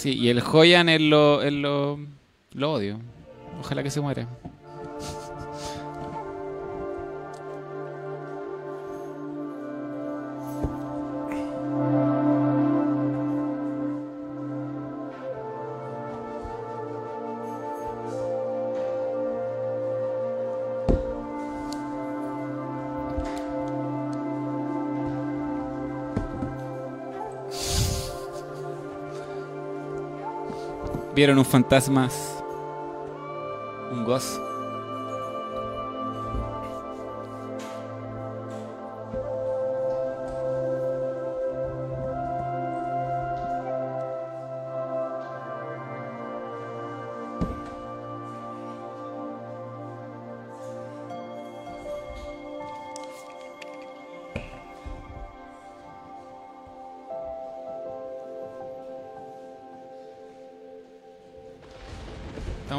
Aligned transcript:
Sí, 0.00 0.14
y 0.14 0.30
el 0.30 0.40
Joyan 0.40 0.88
es 0.88 1.02
lo, 1.02 1.42
es 1.42 1.52
lo, 1.52 1.98
lo 2.54 2.72
odio. 2.72 2.98
Ojalá 3.60 3.82
que 3.82 3.90
se 3.90 4.00
muera. 4.00 4.26
¿Vieron 31.20 31.36
un 31.36 31.44
fantasmas? 31.44 32.42
Un 33.92 34.06
ghost. 34.06 34.49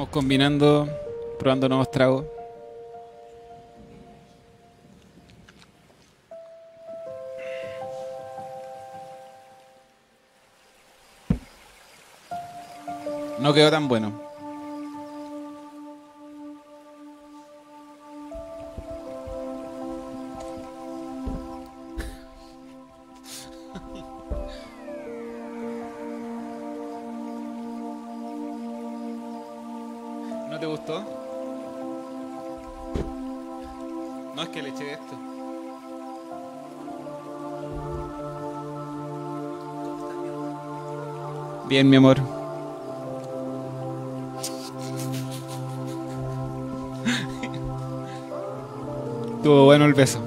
Estamos 0.01 0.13
combinando, 0.15 0.89
probando 1.37 1.69
nuevos 1.69 1.91
tragos. 1.91 2.25
No 13.37 13.53
quedó 13.53 13.69
tan 13.69 13.87
bueno. 13.87 14.30
Bien, 41.71 41.89
mi 41.89 41.95
amor. 41.95 42.17
Estuvo 49.37 49.63
bueno 49.63 49.85
el 49.85 49.93
beso. 49.93 50.19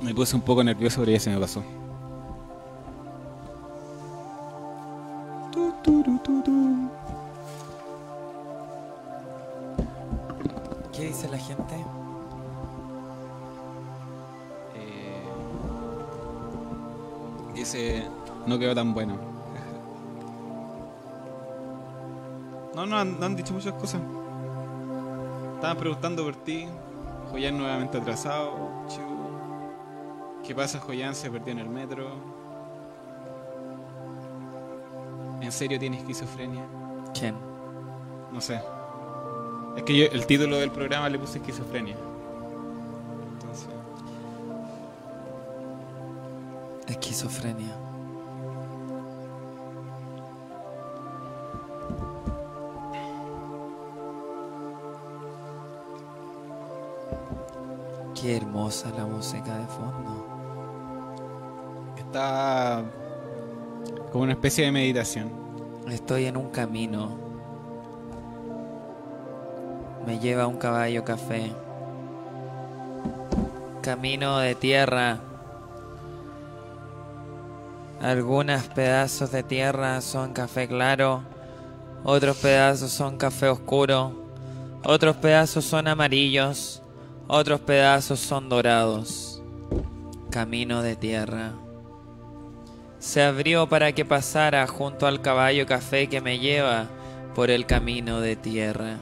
Me 0.00 0.14
puse 0.14 0.36
un 0.36 0.42
poco 0.42 0.62
nervioso, 0.62 1.00
pero 1.00 1.10
ya 1.10 1.18
se 1.18 1.30
me 1.30 1.40
pasó. 1.40 1.60
¿Qué 10.92 11.06
dice 11.06 11.28
la 11.28 11.38
gente? 11.38 11.84
Dice, 17.60 18.04
no 18.46 18.58
quedó 18.58 18.74
tan 18.74 18.92
bueno. 18.92 19.16
No, 22.74 22.86
no, 22.86 22.98
han, 22.98 23.18
no 23.18 23.26
han 23.26 23.36
dicho 23.36 23.52
muchas 23.52 23.74
cosas. 23.74 24.00
Estaban 25.56 25.76
preguntando 25.76 26.24
por 26.24 26.36
ti. 26.36 26.66
Joyan 27.30 27.58
nuevamente 27.58 27.98
atrasado. 27.98 28.52
Chu. 28.88 29.00
¿Qué 30.46 30.54
pasa, 30.54 30.80
Joyan? 30.80 31.14
Se 31.14 31.30
perdió 31.30 31.52
en 31.52 31.58
el 31.58 31.68
metro. 31.68 32.10
¿En 35.40 35.52
serio 35.52 35.78
tiene 35.78 35.98
esquizofrenia? 35.98 36.64
¿Quién? 37.18 37.34
No 38.32 38.40
sé. 38.40 38.60
Es 39.76 39.82
que 39.82 39.96
yo 39.96 40.06
el 40.06 40.26
título 40.26 40.56
del 40.56 40.70
programa 40.70 41.08
le 41.08 41.18
puse 41.18 41.38
esquizofrenia. 41.38 41.96
Esquizofrenia. 46.90 47.72
Qué 58.20 58.36
hermosa 58.36 58.90
la 58.96 59.06
música 59.06 59.56
de 59.56 59.66
fondo. 59.66 60.26
está 61.96 62.82
como 64.10 64.24
una 64.24 64.32
especie 64.32 64.64
de 64.64 64.72
meditación. 64.72 65.30
Estoy 65.88 66.26
en 66.26 66.36
un 66.36 66.50
camino. 66.50 67.16
Me 70.04 70.18
lleva 70.18 70.48
un 70.48 70.56
caballo 70.56 71.04
café. 71.04 71.52
Camino 73.80 74.38
de 74.40 74.56
tierra. 74.56 75.29
Algunos 78.00 78.62
pedazos 78.68 79.30
de 79.30 79.42
tierra 79.42 80.00
son 80.00 80.32
café 80.32 80.66
claro. 80.66 81.22
Otros 82.02 82.38
pedazos 82.38 82.90
son 82.90 83.18
café 83.18 83.48
oscuro. 83.48 84.12
Otros 84.82 85.16
pedazos 85.16 85.66
son 85.66 85.86
amarillos. 85.86 86.82
Otros 87.28 87.60
pedazos 87.60 88.18
son 88.18 88.48
dorados. 88.48 89.42
Camino 90.30 90.80
de 90.82 90.96
tierra 90.96 91.52
se 93.00 93.22
abrió 93.22 93.66
para 93.66 93.92
que 93.92 94.04
pasara 94.04 94.66
junto 94.66 95.06
al 95.06 95.22
caballo 95.22 95.66
café 95.66 96.06
que 96.06 96.20
me 96.20 96.38
lleva 96.38 96.86
por 97.34 97.50
el 97.50 97.64
camino 97.64 98.20
de 98.20 98.36
tierra. 98.36 98.98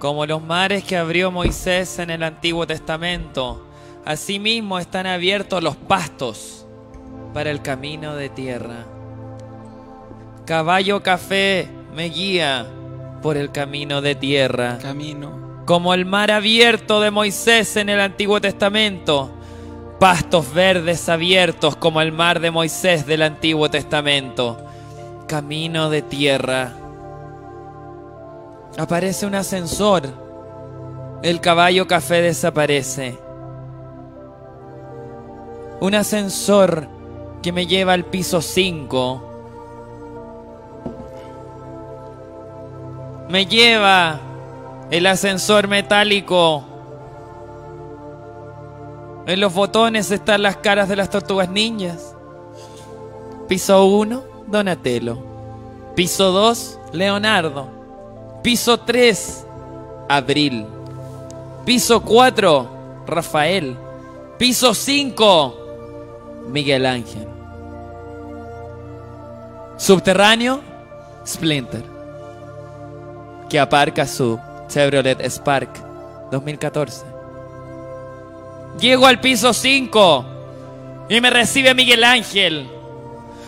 Como 0.00 0.26
los 0.26 0.42
mares 0.42 0.82
que 0.82 0.96
abrió 0.96 1.30
Moisés 1.30 2.00
en 2.00 2.10
el 2.10 2.24
Antiguo 2.24 2.66
Testamento, 2.66 3.64
asimismo 4.04 4.80
están 4.80 5.06
abiertos 5.06 5.62
los 5.62 5.76
pastos 5.76 6.65
para 7.36 7.50
el 7.50 7.60
camino 7.60 8.14
de 8.14 8.30
tierra. 8.30 8.86
Caballo 10.46 11.02
café 11.02 11.68
me 11.94 12.04
guía 12.04 12.64
por 13.20 13.36
el 13.36 13.52
camino 13.52 14.00
de 14.00 14.14
tierra 14.14 14.78
Camino. 14.80 15.62
como 15.66 15.92
el 15.92 16.06
mar 16.06 16.30
abierto 16.30 16.98
de 17.02 17.10
Moisés 17.10 17.76
en 17.76 17.90
el 17.90 18.00
Antiguo 18.00 18.40
Testamento, 18.40 19.30
pastos 20.00 20.54
verdes 20.54 21.10
abiertos 21.10 21.76
como 21.76 22.00
el 22.00 22.10
mar 22.10 22.40
de 22.40 22.50
Moisés 22.50 23.04
del 23.04 23.20
Antiguo 23.20 23.68
Testamento, 23.68 24.56
camino 25.28 25.90
de 25.90 26.00
tierra. 26.00 26.72
Aparece 28.78 29.26
un 29.26 29.34
ascensor, 29.34 30.04
el 31.22 31.42
caballo 31.42 31.86
café 31.86 32.22
desaparece. 32.22 33.18
Un 35.80 35.94
ascensor 35.94 36.95
que 37.46 37.52
me 37.52 37.64
lleva 37.64 37.92
al 37.92 38.04
piso 38.04 38.42
5. 38.42 39.22
Me 43.28 43.46
lleva 43.46 44.18
el 44.90 45.06
ascensor 45.06 45.68
metálico. 45.68 46.64
En 49.28 49.38
los 49.38 49.54
botones 49.54 50.10
están 50.10 50.42
las 50.42 50.56
caras 50.56 50.88
de 50.88 50.96
las 50.96 51.08
tortugas 51.08 51.48
niñas. 51.48 52.16
Piso 53.46 53.84
1, 53.84 54.24
Donatello. 54.48 55.16
Piso 55.94 56.32
2, 56.32 56.80
Leonardo. 56.94 57.68
Piso 58.42 58.80
3, 58.80 59.46
Abril. 60.08 60.66
Piso 61.64 62.02
4, 62.02 62.68
Rafael. 63.06 63.76
Piso 64.36 64.74
5, 64.74 65.56
Miguel 66.48 66.86
Ángel. 66.86 67.35
Subterráneo, 69.76 70.60
Splinter. 71.26 71.82
Que 73.48 73.60
aparca 73.60 74.06
su 74.06 74.38
Chevrolet 74.68 75.20
Spark 75.28 75.70
2014. 76.30 77.04
Llego 78.80 79.06
al 79.06 79.20
piso 79.20 79.52
5 79.52 80.24
y 81.08 81.20
me 81.20 81.30
recibe 81.30 81.74
Miguel 81.74 82.04
Ángel. 82.04 82.68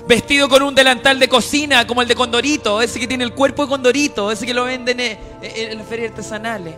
Vestido 0.06 0.48
con 0.48 0.62
un 0.62 0.74
delantal 0.74 1.18
de 1.18 1.28
cocina 1.28 1.86
como 1.86 2.00
el 2.00 2.08
de 2.08 2.14
Condorito, 2.14 2.80
ese 2.80 2.98
que 2.98 3.06
tiene 3.06 3.24
el 3.24 3.34
cuerpo 3.34 3.64
de 3.64 3.68
Condorito, 3.68 4.30
ese 4.30 4.46
que 4.46 4.54
lo 4.54 4.64
venden 4.64 5.00
en, 5.00 5.18
en, 5.42 5.72
en 5.72 5.78
las 5.78 5.86
ferias 5.86 6.10
artesanales. 6.10 6.74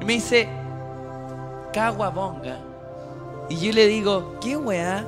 Y 0.00 0.04
me 0.04 0.12
dice, 0.14 0.48
caguabonga. 1.72 2.60
Y 3.48 3.56
yo 3.56 3.72
le 3.72 3.86
digo, 3.86 4.38
¿qué 4.40 4.56
weá? 4.56 5.04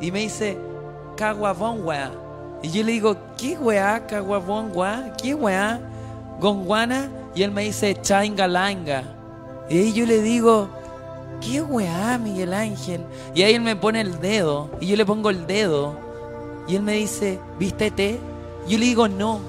Y 0.00 0.10
me 0.10 0.20
dice, 0.20 0.58
caguabón 1.16 1.84
weá. 1.84 2.10
Y 2.62 2.70
yo 2.70 2.84
le 2.84 2.92
digo, 2.92 3.16
¿qué 3.36 3.58
weá? 3.58 4.06
¿Qué 4.06 5.34
weá? 5.34 5.80
Gonguana. 6.40 7.10
Y 7.34 7.42
él 7.42 7.50
me 7.50 7.64
dice, 7.64 7.98
chaingalanga. 8.00 9.04
Y 9.68 9.92
yo 9.92 10.06
le 10.06 10.22
digo, 10.22 10.68
¿qué 11.40 11.60
weá, 11.60 12.18
Miguel 12.18 12.54
Ángel? 12.54 13.00
Y 13.34 13.42
ahí 13.42 13.54
él 13.54 13.62
me 13.62 13.74
pone 13.74 14.00
el 14.00 14.20
dedo. 14.20 14.70
Y 14.80 14.86
yo 14.86 14.96
le 14.96 15.04
pongo 15.04 15.30
el 15.30 15.46
dedo. 15.46 15.96
Y 16.68 16.76
él 16.76 16.82
me 16.82 16.92
dice, 16.92 17.40
¿viste 17.58 17.90
té? 17.90 18.20
Yo 18.68 18.78
le 18.78 18.86
digo, 18.86 19.08
no. 19.08 19.40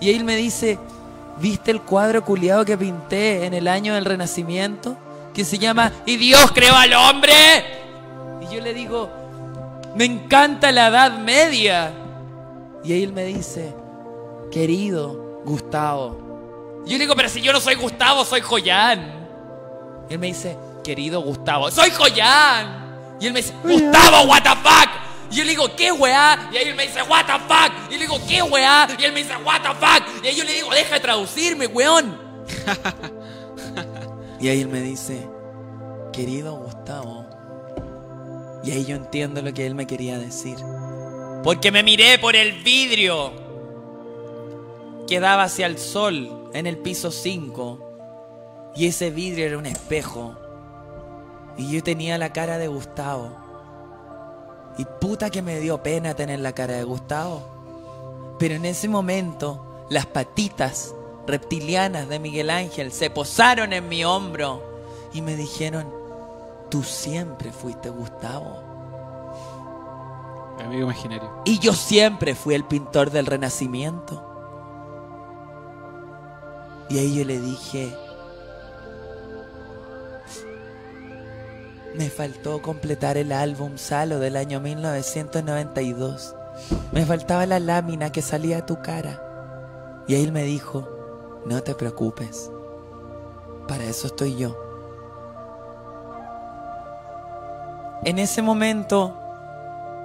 Y 0.00 0.08
ahí 0.08 0.16
él 0.16 0.24
me 0.24 0.36
dice, 0.36 0.78
¿viste 1.40 1.70
el 1.70 1.82
cuadro 1.82 2.24
culiado 2.24 2.64
que 2.64 2.78
pinté 2.78 3.44
en 3.44 3.52
el 3.52 3.68
año 3.68 3.94
del 3.94 4.04
Renacimiento? 4.04 4.96
Que 5.34 5.44
se 5.44 5.58
llama 5.58 5.92
Y 6.06 6.16
Dios 6.16 6.50
creó 6.52 6.74
al 6.74 6.94
hombre. 6.94 7.32
Y 8.40 8.54
yo 8.54 8.60
le 8.60 8.72
digo, 8.72 9.10
me 9.96 10.04
encanta 10.04 10.72
la 10.72 10.88
Edad 10.88 11.18
Media. 11.18 11.92
Y 12.82 12.92
ahí 12.92 13.02
él 13.02 13.12
me 13.12 13.24
dice, 13.24 13.74
querido 14.50 15.42
Gustavo. 15.44 16.82
Y 16.86 16.90
yo 16.90 16.98
le 16.98 17.04
digo, 17.04 17.16
pero 17.16 17.28
si 17.28 17.40
yo 17.40 17.52
no 17.52 17.60
soy 17.60 17.74
Gustavo, 17.76 18.24
soy 18.24 18.40
Joyán. 18.40 19.26
Y 20.08 20.14
él 20.14 20.18
me 20.18 20.26
dice, 20.28 20.56
querido 20.82 21.20
Gustavo, 21.20 21.70
soy 21.70 21.90
Joyán. 21.90 23.16
Y 23.20 23.26
él 23.26 23.32
me 23.32 23.40
dice, 23.40 23.54
Gustavo, 23.62 24.28
what 24.28 24.42
the 24.42 24.50
fuck. 24.50 24.90
Y 25.30 25.36
yo 25.36 25.44
le 25.44 25.50
digo, 25.50 25.74
¿qué 25.76 25.90
weá? 25.90 26.48
Y 26.52 26.56
ahí 26.56 26.68
él 26.68 26.74
me 26.74 26.86
dice, 26.86 27.02
what 27.02 27.24
the 27.26 27.32
fuck. 27.32 27.72
Y 27.88 27.92
yo 27.94 27.98
le 27.98 28.06
digo, 28.06 28.20
¿qué 28.28 28.42
weá? 28.42 28.86
Y 28.98 29.04
él 29.04 29.12
me 29.12 29.22
dice, 29.22 29.34
what 29.44 29.62
the 29.62 29.68
fuck. 29.68 30.24
Y 30.24 30.28
ahí 30.28 30.36
yo 30.36 30.44
le 30.44 30.52
digo, 30.52 30.70
deja 30.70 30.94
de 30.94 31.00
traducirme, 31.00 31.66
weón. 31.66 32.18
y 34.40 34.48
ahí 34.48 34.60
él 34.60 34.68
me 34.68 34.80
dice, 34.80 35.26
querido 36.12 36.56
Gustavo. 36.56 37.23
Y 38.64 38.70
ahí 38.70 38.84
yo 38.84 38.96
entiendo 38.96 39.42
lo 39.42 39.52
que 39.52 39.66
él 39.66 39.74
me 39.74 39.86
quería 39.86 40.18
decir. 40.18 40.56
Porque 41.42 41.70
me 41.70 41.82
miré 41.82 42.18
por 42.18 42.34
el 42.34 42.62
vidrio 42.62 43.32
que 45.06 45.20
daba 45.20 45.44
hacia 45.44 45.66
el 45.66 45.78
sol 45.78 46.50
en 46.54 46.66
el 46.66 46.78
piso 46.78 47.10
5. 47.10 48.72
Y 48.76 48.86
ese 48.86 49.10
vidrio 49.10 49.46
era 49.46 49.58
un 49.58 49.66
espejo. 49.66 50.34
Y 51.58 51.70
yo 51.70 51.82
tenía 51.82 52.16
la 52.16 52.32
cara 52.32 52.56
de 52.56 52.68
Gustavo. 52.68 53.36
Y 54.78 54.86
puta 55.00 55.30
que 55.30 55.42
me 55.42 55.60
dio 55.60 55.82
pena 55.82 56.14
tener 56.14 56.40
la 56.40 56.52
cara 56.52 56.74
de 56.74 56.84
Gustavo. 56.84 58.36
Pero 58.38 58.54
en 58.54 58.64
ese 58.64 58.88
momento, 58.88 59.86
las 59.90 60.06
patitas 60.06 60.94
reptilianas 61.26 62.08
de 62.08 62.18
Miguel 62.18 62.50
Ángel 62.50 62.92
se 62.92 63.10
posaron 63.10 63.72
en 63.72 63.88
mi 63.88 64.04
hombro 64.04 64.62
y 65.12 65.22
me 65.22 65.36
dijeron, 65.36 66.03
tú 66.74 66.82
siempre 66.82 67.52
fuiste 67.52 67.88
Gustavo. 67.88 68.64
Amigo 70.58 70.82
imaginario. 70.82 71.30
Y 71.44 71.60
yo 71.60 71.72
siempre 71.72 72.34
fui 72.34 72.56
el 72.56 72.64
pintor 72.64 73.12
del 73.12 73.26
Renacimiento. 73.26 74.20
Y 76.88 76.98
ahí 76.98 77.14
yo 77.14 77.24
le 77.24 77.38
dije, 77.38 77.96
me 81.94 82.10
faltó 82.10 82.60
completar 82.60 83.18
el 83.18 83.30
álbum 83.30 83.78
Salo 83.78 84.18
del 84.18 84.34
año 84.36 84.58
1992. 84.58 86.34
Me 86.90 87.06
faltaba 87.06 87.46
la 87.46 87.60
lámina 87.60 88.10
que 88.10 88.20
salía 88.20 88.56
de 88.56 88.62
tu 88.62 88.82
cara. 88.82 90.02
Y 90.08 90.16
ahí 90.16 90.24
él 90.24 90.32
me 90.32 90.42
dijo, 90.42 90.88
no 91.46 91.62
te 91.62 91.76
preocupes, 91.76 92.50
para 93.68 93.84
eso 93.84 94.08
estoy 94.08 94.34
yo. 94.34 94.63
En 98.02 98.18
ese 98.18 98.42
momento 98.42 99.20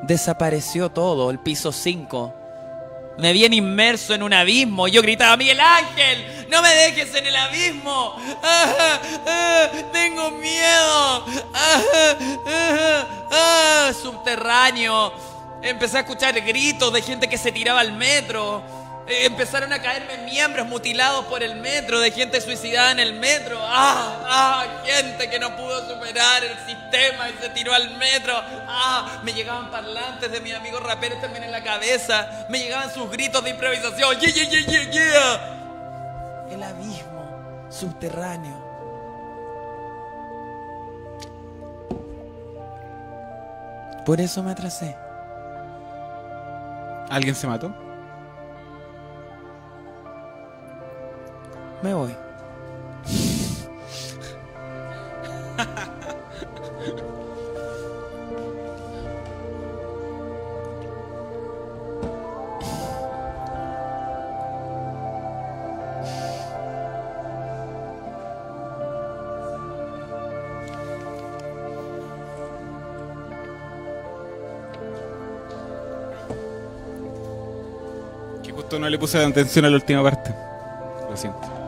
desapareció 0.04 0.90
todo, 0.90 1.32
el 1.32 1.40
piso 1.40 1.72
5. 1.72 2.36
Me 3.18 3.34
vi 3.34 3.46
inmerso 3.46 4.14
en 4.14 4.24
un 4.24 4.34
abismo. 4.34 4.88
Yo 4.88 5.02
gritaba, 5.02 5.36
Miguel 5.36 5.60
Ángel, 5.60 6.48
no 6.50 6.62
me 6.62 6.70
dejes 6.70 7.14
en 7.16 7.28
el 7.28 7.36
abismo. 7.36 8.16
Ah, 8.42 9.00
ah, 9.28 9.68
tengo 9.92 10.32
miedo. 10.32 11.26
Ah, 11.54 11.82
ah, 13.32 13.92
subterráneo. 14.02 15.12
Empecé 15.62 15.98
a 15.98 16.02
escuchar 16.02 16.40
gritos 16.40 16.94
de 16.94 17.02
gente 17.02 17.28
que 17.28 17.38
se 17.38 17.52
tiraba 17.52 17.82
al 17.82 17.92
metro. 17.92 18.64
Eh, 19.10 19.26
Empezaron 19.26 19.74
a 19.74 19.82
caerme 19.82 20.18
miembros 20.20 20.68
mutilados 20.68 21.26
por 21.26 21.42
el 21.42 21.56
metro, 21.56 22.00
de 22.00 22.12
gente 22.12 22.40
suicidada 22.42 22.92
en 22.92 23.00
el 23.00 23.14
metro. 23.14 23.60
¡Ah! 23.62 24.20
¡Ah! 24.26 24.66
Gente 24.86 25.30
que 25.30 25.40
no 25.40 25.56
pudo 25.56 25.88
superar 25.90 26.44
el 26.44 26.56
sistema 26.68 27.30
y 27.30 27.34
se 27.42 27.50
tiró 27.50 27.74
al 27.74 27.98
metro. 27.98 28.36
¡Ah! 28.68 29.20
Me 29.24 29.34
llegaban 29.34 29.72
parlantes 29.72 30.32
de 30.32 30.40
mis 30.42 30.54
amigos 30.54 30.84
raperos 30.84 31.20
también 31.22 31.44
en 31.44 31.52
la 31.52 31.64
cabeza. 31.64 32.46
Me 32.50 32.60
llegaban 32.60 32.94
sus 32.94 33.10
gritos 33.10 33.44
de 33.44 33.50
improvisación. 33.50 34.20
¡Yeah, 34.20 34.30
yeah, 34.30 34.50
yeah, 34.50 34.66
yeah, 34.68 34.92
yeah! 34.92 35.56
El 36.52 36.62
abismo 36.62 37.68
subterráneo. 37.70 38.70
Por 44.06 44.22
eso 44.22 44.44
me 44.44 44.52
atrasé. 44.52 44.96
¿Alguien 47.10 47.34
se 47.34 47.48
mató? 47.48 47.89
Me 51.82 51.94
voy. 51.94 52.14
Que 78.44 78.52
justo 78.52 78.80
no 78.80 78.90
le 78.90 79.00
puse 79.00 79.18
atención 79.24 79.64
a 79.64 79.70
la 79.70 79.76
última 79.76 80.04
parte. 80.04 80.36
Lo 81.10 81.16
siento. 81.16 81.59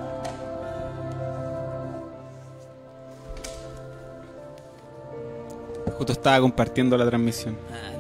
Justo 6.02 6.14
estaba 6.14 6.40
compartiendo 6.40 6.98
la 6.98 7.06
transmisión. 7.06 7.56
Ah. 7.72 7.92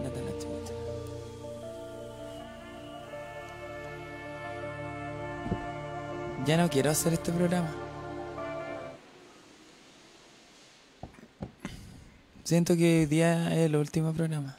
Ya 6.47 6.57
no 6.57 6.67
quiero 6.67 6.89
hacer 6.89 7.13
este 7.13 7.31
programa. 7.31 7.69
Siento 12.43 12.75
que 12.75 13.01
hoy 13.01 13.05
día 13.05 13.53
es 13.53 13.67
el 13.67 13.75
último 13.75 14.11
programa. 14.13 14.57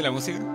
Hazte 0.00 0.08
la 0.08 0.12
música. 0.12 0.49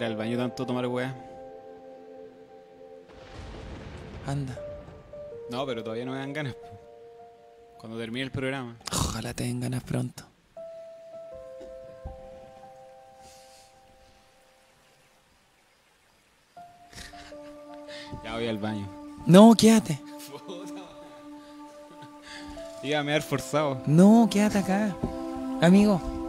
Ir 0.00 0.06
al 0.06 0.16
baño 0.16 0.36
tanto 0.38 0.64
tomar 0.64 0.86
weá. 0.86 1.14
anda. 4.26 4.56
No, 5.50 5.66
pero 5.66 5.82
todavía 5.82 6.04
no 6.04 6.12
me 6.12 6.18
dan 6.18 6.32
ganas. 6.32 6.54
Cuando 7.78 7.98
termine 7.98 8.24
el 8.24 8.30
programa. 8.30 8.76
Ojalá 8.92 9.34
te 9.34 9.44
den 9.44 9.60
ganas 9.60 9.82
pronto. 9.82 10.22
Ya 18.22 18.34
voy 18.34 18.48
al 18.48 18.58
baño. 18.58 18.86
No, 19.26 19.54
quédate. 19.54 19.98
Iba 22.82 23.00
a 23.00 23.02
me 23.02 23.12
haber 23.12 23.22
forzado. 23.22 23.82
No, 23.86 24.28
quédate 24.30 24.58
acá. 24.58 24.96
Amigo. 25.60 26.19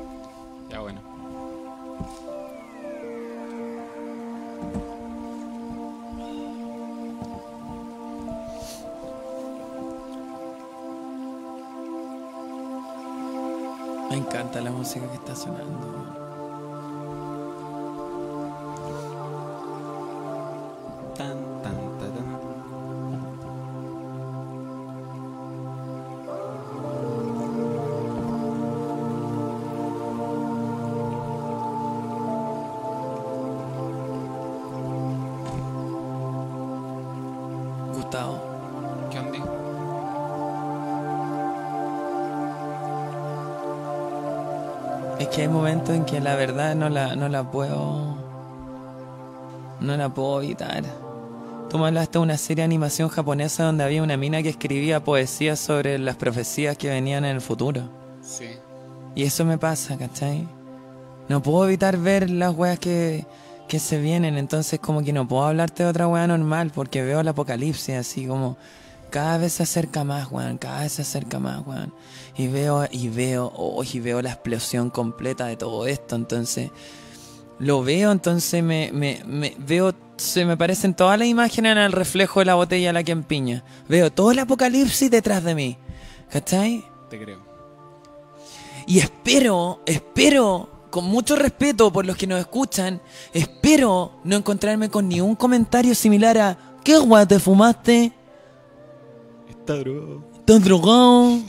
Música 14.81 15.07
que 15.09 15.17
está 15.17 15.35
sonando. 15.35 16.20
Es 45.21 45.27
que 45.29 45.41
hay 45.41 45.47
momentos 45.47 45.95
en 45.95 46.05
que 46.05 46.19
la 46.19 46.35
verdad 46.35 46.75
no 46.75 46.89
la, 46.89 47.15
no 47.15 47.29
la 47.29 47.49
puedo. 47.49 48.17
No 49.79 49.97
la 49.97 50.09
puedo 50.09 50.41
evitar. 50.41 50.83
Tú 51.69 51.77
me 51.77 51.87
hablaste 51.87 52.17
de 52.17 52.23
una 52.23 52.37
serie 52.37 52.61
de 52.61 52.65
animación 52.65 53.09
japonesa 53.09 53.63
donde 53.63 53.83
había 53.83 54.03
una 54.03 54.17
mina 54.17 54.43
que 54.43 54.49
escribía 54.49 55.03
poesías 55.03 55.59
sobre 55.59 55.97
las 55.99 56.15
profecías 56.15 56.77
que 56.77 56.89
venían 56.89 57.23
en 57.25 57.35
el 57.35 57.41
futuro. 57.41 57.83
Sí. 58.21 58.49
Y 59.15 59.23
eso 59.23 59.45
me 59.45 59.57
pasa, 59.57 59.97
¿cachai? 59.97 60.47
No 61.29 61.41
puedo 61.41 61.65
evitar 61.65 61.97
ver 61.97 62.29
las 62.29 62.53
weas 62.55 62.79
que, 62.79 63.25
que 63.67 63.79
se 63.79 63.99
vienen, 63.99 64.37
entonces 64.37 64.79
como 64.79 65.03
que 65.03 65.13
no 65.13 65.27
puedo 65.27 65.45
hablarte 65.45 65.83
de 65.83 65.89
otra 65.89 66.07
wea 66.07 66.27
normal 66.27 66.71
porque 66.73 67.03
veo 67.03 67.21
el 67.21 67.27
apocalipsis 67.27 67.95
así 67.95 68.25
como 68.27 68.57
cada 69.11 69.37
vez 69.37 69.53
se 69.53 69.63
acerca 69.63 70.03
más, 70.03 70.31
weón, 70.31 70.57
cada 70.57 70.81
vez 70.81 70.93
se 70.93 71.03
acerca 71.03 71.37
más, 71.39 71.61
weón. 71.67 71.93
Y 72.35 72.47
veo, 72.47 72.87
y 72.89 73.09
veo, 73.09 73.51
oh, 73.55 73.83
y 73.83 73.99
veo 73.99 74.21
la 74.21 74.31
explosión 74.31 74.89
completa 74.89 75.45
de 75.45 75.57
todo 75.57 75.85
esto, 75.85 76.15
entonces 76.15 76.71
lo 77.59 77.83
veo, 77.83 78.11
entonces 78.11 78.63
me, 78.63 78.89
me, 78.91 79.21
me 79.25 79.55
veo, 79.59 79.93
se 80.17 80.45
me 80.45 80.57
parecen 80.57 80.95
todas 80.95 81.19
las 81.19 81.27
imágenes 81.27 81.73
en 81.73 81.77
el 81.77 81.91
reflejo 81.91 82.39
de 82.39 82.45
la 82.45 82.55
botella 82.55 82.89
a 82.89 82.93
la 82.93 83.03
que 83.03 83.11
empiña. 83.11 83.63
Veo 83.87 84.11
todo 84.11 84.31
el 84.31 84.39
apocalipsis 84.39 85.11
detrás 85.11 85.43
de 85.43 85.53
mí, 85.53 85.77
¿cachai? 86.31 86.83
Te 87.09 87.19
creo. 87.19 87.39
Y 88.87 88.99
espero, 88.99 89.81
espero, 89.85 90.87
con 90.89 91.05
mucho 91.05 91.35
respeto 91.35 91.93
por 91.93 92.05
los 92.05 92.17
que 92.17 92.25
nos 92.25 92.39
escuchan, 92.39 92.99
espero 93.33 94.19
no 94.23 94.37
encontrarme 94.37 94.89
con 94.89 95.07
ni 95.07 95.21
un 95.21 95.35
comentario 95.35 95.93
similar 95.93 96.37
a 96.39 96.57
¿Qué 96.83 96.97
guay 96.97 97.27
te 97.27 97.39
fumaste? 97.39 98.11
Está 99.61 99.77
drogado. 99.77 100.23
¿Estás 100.39 100.63
drogado? 100.63 101.39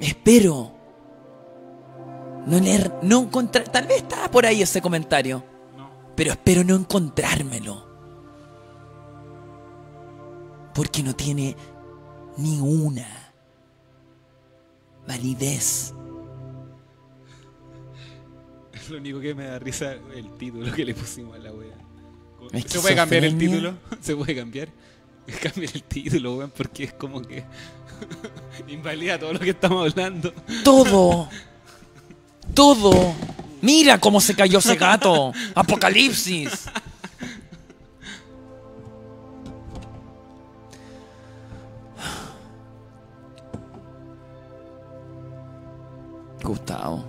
Espero 0.00 0.72
no 2.46 2.58
leer, 2.58 2.92
no 3.02 3.22
encontrar, 3.22 3.68
tal 3.68 3.86
vez 3.86 3.98
estaba 3.98 4.28
por 4.30 4.44
ahí 4.46 4.62
ese 4.62 4.80
comentario, 4.82 5.44
No. 5.76 5.90
pero 6.16 6.32
espero 6.32 6.64
no 6.64 6.74
encontrármelo. 6.74 7.86
Porque 10.74 11.02
no 11.02 11.14
tiene 11.14 11.54
ni 12.36 12.58
una 12.60 13.06
validez. 15.06 15.94
Lo 18.90 18.96
único 18.98 19.20
que 19.20 19.34
me 19.34 19.44
da 19.44 19.58
risa 19.58 19.94
es 19.94 20.00
el 20.16 20.30
título 20.38 20.72
que 20.72 20.84
le 20.84 20.94
pusimos 20.94 21.36
a 21.36 21.38
la 21.38 21.52
wea. 21.52 21.76
Es 22.52 22.64
¿Se 22.64 22.80
puede 22.80 22.96
cambiar 22.96 23.24
el 23.24 23.38
título? 23.38 23.74
¿Se 24.00 24.16
puede 24.16 24.34
cambiar? 24.34 24.68
Cambia 25.42 25.70
el 25.74 25.82
título, 25.84 26.36
weón, 26.36 26.50
porque 26.50 26.84
es 26.84 26.92
como 26.92 27.22
que 27.22 27.44
invalida 28.68 29.18
todo 29.18 29.32
lo 29.32 29.38
que 29.38 29.50
estamos 29.50 29.90
hablando. 29.90 30.32
Todo. 30.64 31.28
Todo. 32.54 33.14
Mira 33.62 33.98
cómo 33.98 34.20
se 34.20 34.34
cayó 34.34 34.58
ese 34.58 34.74
gato. 34.74 35.32
Apocalipsis. 35.54 36.66
Gustavo. 46.42 47.04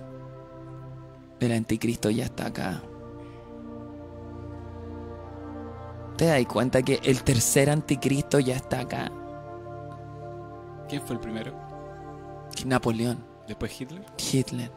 El 1.40 1.52
anticristo 1.52 2.08
ya 2.10 2.24
está 2.24 2.46
acá. 2.46 2.80
¿Te 6.16 6.26
das 6.26 6.44
cuenta 6.46 6.82
que 6.82 7.00
el 7.02 7.22
tercer 7.22 7.70
anticristo 7.70 8.38
ya 8.38 8.54
está 8.56 8.80
acá? 8.80 9.10
¿Quién 10.88 11.02
fue 11.02 11.14
el 11.16 11.20
primero? 11.20 11.52
Napoleón. 12.64 13.18
¿Después 13.48 13.78
Hitler? 13.80 14.04
Hitler. 14.32 14.70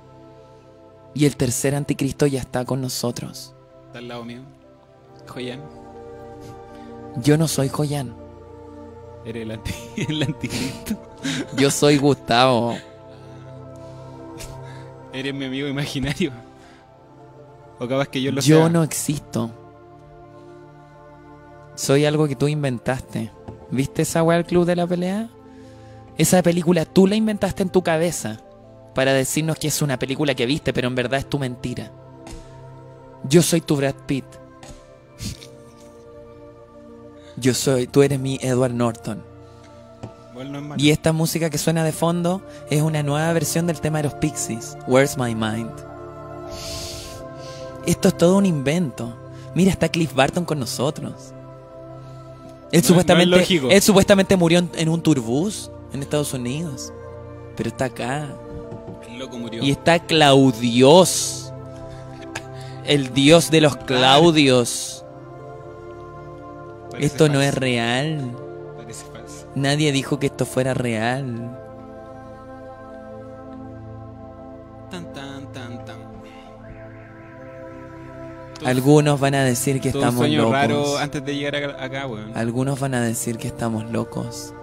Y 1.14 1.26
el 1.26 1.36
tercer 1.38 1.76
anticristo 1.76 2.26
ya 2.28 2.40
está 2.40 2.66
con 2.66 2.82
nosotros. 2.82 3.56
Está 3.88 4.00
al 4.00 4.08
lado 4.08 4.26
mío. 4.26 4.42
Joyan. 5.28 5.62
Yo 7.18 7.38
no 7.38 7.48
soy 7.48 7.70
Joyan. 7.70 8.16
Eres 9.26 9.44
el, 9.44 9.52
anti 9.52 9.74
el 10.10 10.24
anticristo. 10.24 10.96
Yo 11.58 11.70
soy 11.70 11.98
Gustavo. 11.98 12.76
Eres 15.14 15.34
mi 15.34 15.46
amigo 15.46 15.68
imaginario. 15.68 16.32
O 17.80 17.88
capaz 17.88 18.08
que 18.08 18.22
yo 18.22 18.32
lo 18.32 18.42
Yo 18.42 18.58
sea. 18.62 18.70
no 18.70 18.84
existo. 18.84 19.52
Soy 21.78 22.06
algo 22.06 22.28
que 22.28 22.36
tú 22.36 22.48
inventaste. 22.48 23.32
¿Viste 23.70 24.02
esa 24.02 24.24
weá 24.24 24.38
del 24.38 24.48
club 24.48 24.66
de 24.66 24.76
la 24.76 24.88
pelea? 24.88 25.30
Esa 26.18 26.42
película 26.42 26.86
tú 26.86 27.06
la 27.06 27.16
inventaste 27.16 27.62
en 27.62 27.70
tu 27.70 27.84
cabeza 27.84 28.42
para 28.96 29.14
decirnos 29.14 29.60
que 29.60 29.68
es 29.68 29.84
una 29.84 30.00
película 30.00 30.34
que 30.34 30.48
viste, 30.48 30.74
pero 30.74 30.88
en 30.88 30.96
verdad 30.96 31.20
es 31.20 31.30
tu 31.30 31.38
mentira. 31.38 31.92
Yo 33.30 33.44
soy 33.44 33.62
tu 33.62 33.76
Brad 33.76 33.94
Pitt. 34.08 34.26
Yo 37.36 37.54
soy, 37.54 37.86
tú 37.86 38.02
eres 38.02 38.20
mi 38.20 38.40
Edward 38.42 38.74
Norton. 38.74 39.24
Y 40.78 40.90
esta 40.90 41.14
música 41.14 41.52
que 41.52 41.60
suena 41.60 41.84
de 41.84 41.92
fondo 41.92 42.42
es 42.72 42.82
una 42.82 43.04
nueva 43.04 43.32
versión 43.34 43.68
del 43.68 43.80
tema 43.82 44.00
de 44.00 44.06
los 44.06 44.16
Pixies, 44.16 44.76
Where's 44.88 45.16
My 45.16 45.36
Mind. 45.36 45.72
Esto 47.86 48.08
es 48.08 48.18
todo 48.18 48.38
un 48.38 48.48
invento. 48.48 49.16
Mira, 49.54 49.70
está 49.70 49.90
Cliff 49.90 50.16
Barton 50.16 50.44
con 50.44 50.60
nosotros. 50.60 51.36
Él, 52.72 52.82
No 52.82 52.88
supuestamente, 52.88 53.30
no 53.30 53.36
es 53.38 53.42
lógico. 53.42 53.70
él 53.70 53.82
supuestamente 53.82 54.36
murió 54.36 54.60
en, 54.60 54.70
en 54.76 54.90
un 54.90 55.02
turbús 55.02 55.72
en 55.94 56.02
Estados 56.02 56.34
Unidos. 56.34 56.92
Pero 57.56 57.70
está 57.70 57.86
acá. 57.86 58.28
El 59.10 59.20
loco 59.20 59.38
murió. 59.38 59.64
Y 59.64 59.72
está 59.72 60.00
Claudios. 60.00 61.52
El 62.86 63.14
dios 63.14 63.50
de 63.52 63.62
los 63.62 63.76
Claudios. 63.78 65.04
Parece 66.92 67.08
Esto 67.08 67.30
no 67.30 67.42
es 67.42 67.54
real. 67.54 68.32
Nadie 69.56 69.92
dijo 69.92 70.20
que 70.20 70.28
esto 70.28 70.46
fuera 70.46 70.74
real. 70.74 71.60
Algunos 78.68 79.18
van 79.18 79.34
a 79.34 79.46
decir 79.46 79.80
que 79.80 79.92
tuve 79.92 80.02
un 80.02 80.08
estamos 80.08 80.20
sueño 80.20 80.42
locos. 80.42 80.54
raro 80.54 80.98
antes 80.98 81.24
de 81.24 81.36
llegar 81.38 81.56
acá, 81.56 81.84
acá, 81.84 82.06
weón. 82.08 82.36
Algunos 82.36 82.78
van 82.78 82.96
a 82.96 83.02
decir 83.02 83.38
que 83.38 83.48
estamos 83.48 83.90
locos. 83.92 84.54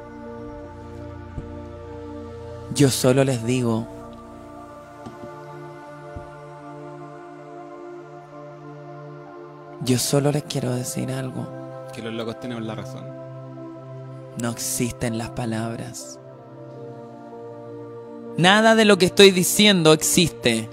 Yo 2.74 2.90
solo 2.90 3.24
les 3.24 3.46
digo, 3.46 3.86
yo 9.86 9.98
solo 9.98 10.32
les 10.32 10.42
quiero 10.42 10.74
decir 10.74 11.10
algo. 11.10 11.46
Que 11.94 12.02
los 12.02 12.12
locos 12.12 12.38
tenemos 12.40 12.62
la 12.62 12.74
razón. 12.74 13.04
No 14.42 14.50
existen 14.50 15.16
las 15.16 15.30
palabras. 15.30 16.18
Nada 18.36 18.74
de 18.74 18.84
lo 18.84 18.98
que 18.98 19.06
estoy 19.06 19.30
diciendo 19.30 19.94
existe. 19.94 20.68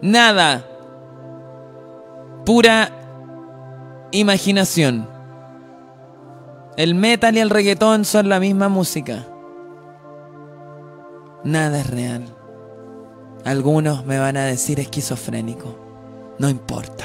Nada. 0.00 0.75
Pura 2.46 2.92
imaginación. 4.12 5.08
El 6.76 6.94
metal 6.94 7.36
y 7.36 7.40
el 7.40 7.50
reggaetón 7.50 8.04
son 8.04 8.28
la 8.28 8.38
misma 8.38 8.68
música. 8.68 9.26
Nada 11.42 11.80
es 11.80 11.90
real. 11.90 12.22
Algunos 13.44 14.06
me 14.06 14.20
van 14.20 14.36
a 14.36 14.44
decir 14.44 14.78
esquizofrénico. 14.78 15.76
No 16.38 16.48
importa. 16.48 17.04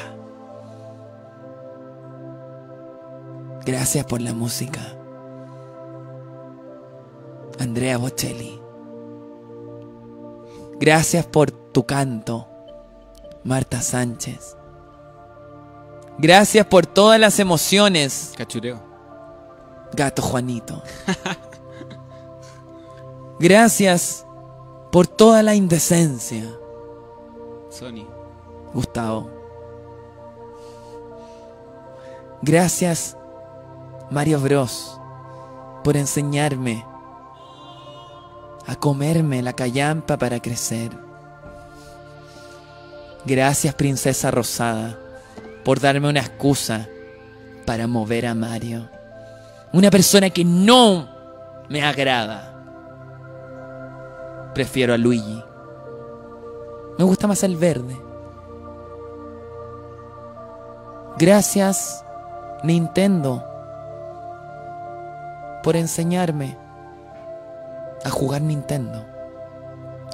Gracias 3.66 4.06
por 4.06 4.22
la 4.22 4.36
música. 4.36 4.82
Andrea 7.60 7.98
Bocelli. 7.98 8.62
Gracias 10.80 11.26
por 11.26 11.50
tu 11.50 11.84
canto, 11.88 12.48
Marta 13.44 13.82
Sánchez. 13.82 14.61
Gracias 16.22 16.68
por 16.68 16.86
todas 16.86 17.20
las 17.20 17.40
emociones, 17.40 18.34
Cachureo. 18.38 18.80
Gato 19.92 20.22
Juanito. 20.22 20.84
Gracias 23.40 24.24
por 24.92 25.08
toda 25.08 25.42
la 25.42 25.56
indecencia, 25.56 26.44
Sony. 27.72 28.06
Gustavo. 28.72 29.32
Gracias, 32.44 33.18
Mario 34.12 34.40
Bros, 34.40 35.02
por 35.84 35.98
enseñarme 35.98 36.86
a 38.68 38.76
comerme 38.76 39.42
la 39.42 39.54
callampa 39.54 40.18
para 40.18 40.40
crecer. 40.40 40.92
Gracias, 43.26 43.74
Princesa 43.74 44.30
Rosada, 44.30 45.00
por 45.64 45.80
darme 45.80 46.10
una 46.10 46.20
excusa 46.20 46.88
para 47.66 47.88
mover 47.88 48.26
a 48.26 48.34
Mario. 48.36 48.90
Una 49.74 49.90
persona 49.90 50.30
que 50.30 50.44
no 50.44 51.10
me 51.70 51.84
agrada. 51.84 52.48
Prefiero 54.54 54.94
a 54.94 54.98
Luigi. 54.98 55.44
Me 56.98 57.06
gusta 57.06 57.28
más 57.28 57.44
el 57.44 57.56
verde. 57.56 57.98
Gracias, 61.18 62.04
Nintendo, 62.64 63.44
por 65.64 65.76
enseñarme 65.76 66.58
a 68.04 68.10
jugar 68.10 68.42
Nintendo 68.42 69.06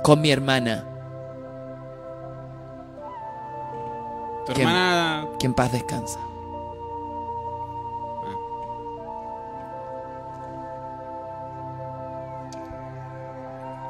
con 0.04 0.22
mi 0.22 0.32
hermana, 0.32 0.86
Tu 4.48 4.54
que 4.54 5.46
en 5.46 5.54
paz 5.54 5.72
descansa. 5.74 6.20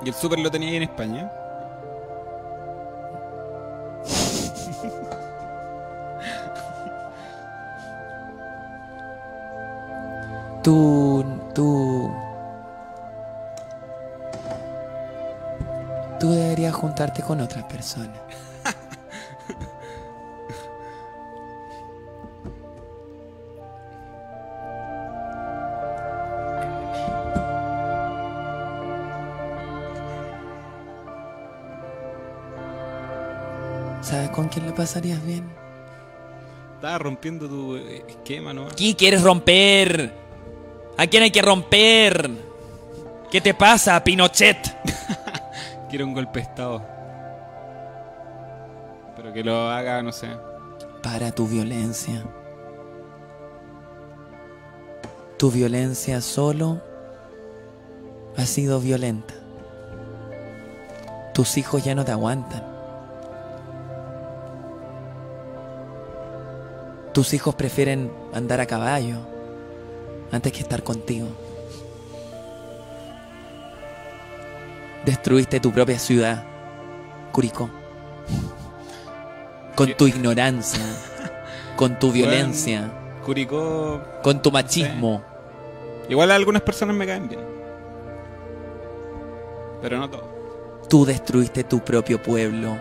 ¿Y 0.04 0.10
el 0.10 0.15
super 0.15 0.39
lo 0.39 0.50
tenía 0.50 0.70
ahí 0.70 0.78
en 0.78 0.84
España? 0.84 1.32
Tú, 10.63 11.24
tú, 11.54 12.12
tú 16.20 16.32
deberías 16.32 16.74
juntarte 16.74 17.22
con 17.22 17.39
otras 17.39 17.63
personas. 17.63 18.17
Pasarías 34.78 35.26
bien? 35.26 35.50
Estaba 36.76 37.00
rompiendo 37.00 37.50
tu 37.50 37.76
eh, 37.76 38.06
esquema, 38.08 38.54
¿no? 38.54 38.68
¿Qué 38.68 38.96
quieres 38.96 39.24
romper? 39.24 40.13
¿A 40.96 41.08
quién 41.08 41.24
hay 41.24 41.32
que 41.32 41.42
romper? 41.42 42.30
¿Qué 43.32 43.42
te 43.42 43.56
pasa, 43.56 44.02
Pinochet? 44.04 44.58
Quiero 45.90 46.06
un 46.06 46.13
golpe 46.13 46.40
de 46.40 46.46
estado. 46.46 46.86
Pero 49.16 49.34
que 49.34 49.44
lo 49.44 49.70
haga, 49.70 50.04
no 50.04 50.12
sé. 50.12 50.30
Para 51.02 51.32
tu 51.32 51.48
violencia. 51.48 52.24
Tu 55.38 55.50
violencia 55.50 56.22
solo 56.22 56.82
ha 58.38 58.46
sido 58.46 58.80
violenta. 58.80 59.34
Tus 61.34 61.58
hijos 61.58 61.84
ya 61.84 61.96
no 61.96 62.06
te 62.06 62.12
aguantan. 62.12 62.77
Tus 67.18 67.34
hijos 67.34 67.56
prefieren 67.56 68.12
andar 68.32 68.62
a 68.62 68.68
caballo 68.68 69.16
antes 70.32 70.54
que 70.54 70.60
estar 70.60 70.84
contigo. 70.84 71.26
Destruiste 75.04 75.60
tu 75.60 75.72
propia 75.72 75.98
ciudad, 75.98 76.44
Curicó. 77.32 77.72
Con 79.74 79.98
tu 79.98 80.06
ignorancia, 80.06 80.86
con 81.76 81.98
tu 81.98 82.12
violencia, 82.12 82.92
Curicó. 83.26 84.00
con 84.22 84.40
tu 84.44 84.52
machismo. 84.52 85.24
Igual 86.10 86.30
a 86.30 86.36
algunas 86.36 86.62
personas 86.62 86.96
me 86.96 87.08
caen 87.08 87.28
bien. 87.28 87.42
Pero 89.82 89.98
no 89.98 90.08
todos. 90.08 90.28
Tú 90.88 91.04
destruiste 91.04 91.64
tu 91.64 91.80
propio 91.80 92.22
pueblo. 92.22 92.78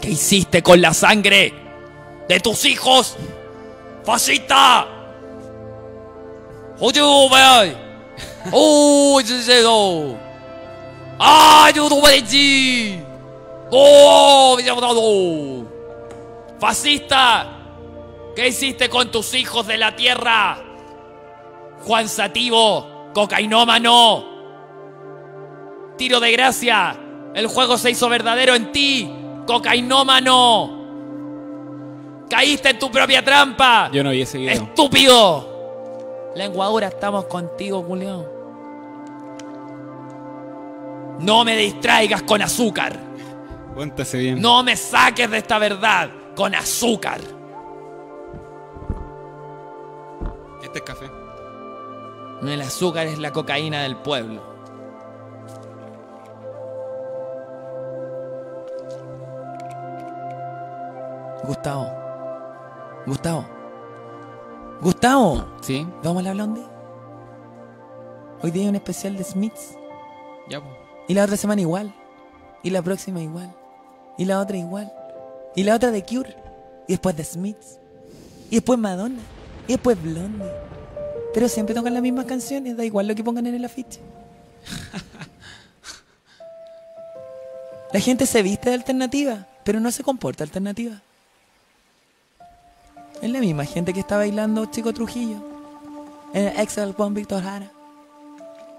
¿Qué 0.00 0.10
hiciste 0.10 0.62
con 0.62 0.80
la 0.80 0.94
sangre 0.94 1.52
de 2.28 2.40
tus 2.40 2.64
hijos? 2.64 3.16
¡Fascista! 4.04 4.86
¡Oye! 6.78 7.00
¡Oh, 7.02 7.28
me 7.28 7.40
¡Oh, 13.70 14.58
¡Fascista! 16.58 17.56
¿Qué 18.34 18.48
hiciste 18.48 18.88
con 18.88 19.10
tus 19.10 19.34
hijos 19.34 19.66
de 19.66 19.76
la 19.76 19.94
tierra? 19.96 20.62
Juan 21.84 22.08
Sativo, 22.08 23.10
cocainómano. 23.12 24.29
Tiro 26.00 26.18
de 26.18 26.32
gracia. 26.32 26.98
El 27.34 27.46
juego 27.46 27.76
se 27.76 27.90
hizo 27.90 28.08
verdadero 28.08 28.54
en 28.54 28.72
ti, 28.72 29.12
cocainómano. 29.46 30.78
Caíste 32.26 32.70
en 32.70 32.78
tu 32.78 32.90
propia 32.90 33.22
trampa. 33.22 33.90
Yo 33.92 34.02
no 34.02 34.08
vi 34.08 34.22
ese 34.22 34.38
video. 34.38 34.62
¡Estúpido! 34.64 36.32
Lenguadura, 36.34 36.88
estamos 36.88 37.26
contigo, 37.26 37.82
Julián. 37.82 38.24
No 41.18 41.44
me 41.44 41.54
distraigas 41.54 42.22
con 42.22 42.40
azúcar. 42.40 42.98
Cuéntase 43.74 44.16
bien. 44.16 44.40
No 44.40 44.62
me 44.62 44.78
saques 44.78 45.30
de 45.30 45.36
esta 45.36 45.58
verdad 45.58 46.08
con 46.34 46.54
azúcar. 46.54 47.20
Este 50.62 50.78
es 50.78 50.82
café. 50.82 51.10
El 52.42 52.62
azúcar 52.62 53.06
es 53.06 53.18
la 53.18 53.32
cocaína 53.32 53.82
del 53.82 53.96
pueblo. 53.96 54.49
Gustavo. 61.44 61.86
Gustavo. 63.06 63.46
Gustavo, 64.80 65.46
¿Sí? 65.60 65.86
¿vamos 66.02 66.20
a 66.20 66.24
la 66.24 66.32
blonde? 66.32 66.62
Hoy 68.42 68.50
día 68.50 68.62
hay 68.62 68.68
un 68.68 68.76
especial 68.76 69.16
de 69.16 69.24
Smiths. 69.24 69.76
Ya, 70.48 70.60
pues. 70.62 70.74
Y 71.08 71.14
la 71.14 71.24
otra 71.24 71.36
semana 71.36 71.60
igual. 71.60 71.94
Y 72.62 72.70
la 72.70 72.82
próxima 72.82 73.20
igual. 73.20 73.54
Y 74.16 74.24
la 74.24 74.40
otra 74.40 74.56
igual. 74.56 74.92
Y 75.54 75.64
la 75.64 75.74
otra 75.74 75.90
de 75.90 76.02
Cure. 76.04 76.34
Y 76.88 76.92
después 76.92 77.16
de 77.16 77.24
Smiths. 77.24 77.78
Y 78.50 78.56
después 78.56 78.78
Madonna. 78.78 79.20
Y 79.66 79.72
después 79.72 80.00
Blondie. 80.02 80.50
Pero 81.34 81.48
siempre 81.48 81.74
tocan 81.74 81.94
las 81.94 82.02
mismas 82.02 82.24
canciones, 82.24 82.76
da 82.76 82.84
igual 82.84 83.06
lo 83.06 83.14
que 83.14 83.22
pongan 83.22 83.46
en 83.46 83.54
el 83.54 83.64
afiche. 83.64 84.00
La 87.92 88.00
gente 88.00 88.24
se 88.24 88.42
viste 88.42 88.68
de 88.70 88.76
alternativa, 88.76 89.46
pero 89.64 89.80
no 89.80 89.90
se 89.90 90.02
comporta 90.02 90.44
alternativa. 90.44 91.02
Es 93.22 93.30
la 93.30 93.40
misma 93.40 93.64
gente 93.64 93.92
que 93.92 94.00
está 94.00 94.16
bailando 94.16 94.66
Chico 94.66 94.92
Trujillo 94.92 95.36
en 96.32 96.46
el 96.46 96.60
Excel 96.60 96.94
con 96.94 97.12
Víctor 97.12 97.42
Jara, 97.42 97.70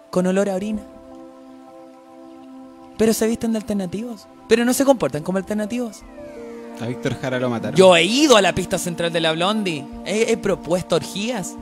con 0.10 0.26
olor 0.26 0.50
a 0.50 0.56
orina. 0.56 0.82
Pero 2.98 3.14
se 3.14 3.28
visten 3.28 3.52
de 3.52 3.60
alternativos, 3.60 4.28
pero 4.48 4.66
no 4.66 4.74
se 4.74 4.86
comportan 4.86 5.24
como 5.24 5.38
alternativos. 5.38 6.02
A 6.82 6.88
Víctor 6.88 7.20
Jara 7.20 7.40
lo 7.40 7.50
mataron. 7.50 7.76
Yo 7.76 7.96
he 7.96 8.04
ido 8.04 8.36
a 8.36 8.42
la 8.42 8.54
pista 8.54 8.78
central 8.78 9.14
de 9.14 9.20
la 9.20 9.34
Blondie, 9.34 9.86
he, 10.06 10.32
he 10.32 10.38
propuesto 10.38 10.96
orgías, 10.96 11.56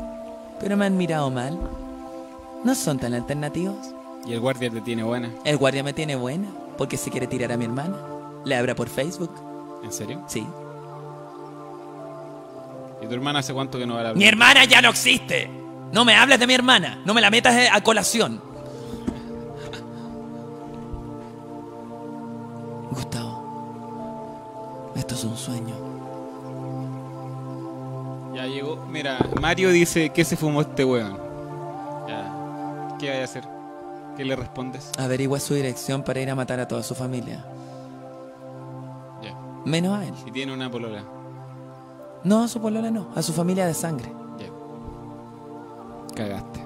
pero 0.60 0.78
me 0.78 0.86
han 0.86 0.96
mirado 0.96 1.30
mal. 1.30 1.60
No 2.64 2.76
son 2.76 3.00
tan 3.00 3.14
alternativos. 3.14 3.94
Y 4.26 4.34
el 4.34 4.40
guardia 4.40 4.70
te 4.70 4.82
tiene 4.82 5.04
buena. 5.04 5.30
El 5.44 5.58
guardia 5.58 5.84
me 5.84 5.94
tiene 5.94 6.16
buena, 6.16 6.48
porque 6.78 6.98
se 6.98 7.10
quiere 7.10 7.28
tirar 7.28 7.52
a 7.52 7.58
mi 7.58 7.66
hermana. 7.66 7.98
Le 8.46 8.56
abra 8.56 8.76
por 8.76 8.88
Facebook. 8.88 9.32
¿En 9.84 9.92
serio? 9.92 10.22
Sí. 10.28 10.46
¿Y 13.02 13.08
tu 13.08 13.14
hermana 13.14 13.40
hace 13.40 13.54
cuánto 13.54 13.78
que 13.78 13.86
no 13.86 13.96
va 13.96 14.02
a 14.02 14.04
la 14.04 14.14
Mi 14.14 14.26
hermana 14.26 14.66
ya 14.66 14.82
no 14.82 14.90
existe. 14.90 15.50
No 15.92 16.06
me 16.06 16.16
hables 16.16 16.40
de 16.40 16.48
mi 16.48 16.54
hermana. 16.54 17.02
No 17.06 17.14
me 17.14 17.22
la 17.22 17.30
metas 17.30 17.70
a 17.72 17.82
colación. 17.82 18.42
Gustavo, 22.92 24.92
esto 24.96 25.16
es 25.16 25.24
un 25.24 25.38
sueño. 25.38 25.76
Ya 28.36 28.46
llegó. 28.48 28.76
Mira, 28.88 29.18
Mario 29.40 29.72
dice 29.72 30.10
que 30.10 30.26
se 30.26 30.36
fumó 30.36 30.62
este 30.62 30.86
weón. 30.86 31.18
Ya. 32.08 32.96
¿Qué 33.00 33.12
hay 33.12 33.22
a 33.22 33.24
hacer? 33.24 33.44
¿Qué 34.18 34.26
le 34.26 34.36
respondes? 34.36 34.92
Averigua 34.98 35.40
su 35.40 35.54
dirección 35.54 36.04
para 36.04 36.20
ir 36.20 36.30
a 36.30 36.36
matar 36.36 36.60
a 36.60 36.68
toda 36.68 36.84
su 36.84 36.94
familia. 36.94 37.46
Ya. 39.24 39.34
Menos 39.66 39.98
a 39.98 40.06
él. 40.06 40.14
Y 40.26 40.32
tiene 40.32 40.54
una 40.54 40.70
polola. 40.70 41.04
No, 42.24 42.44
a 42.44 42.48
su 42.48 42.60
polola 42.60 42.92
no. 42.92 43.08
A 43.16 43.22
su 43.22 43.34
familia 43.34 43.66
de 43.66 43.74
sangre. 43.74 44.12
Cagaste. 46.16 46.60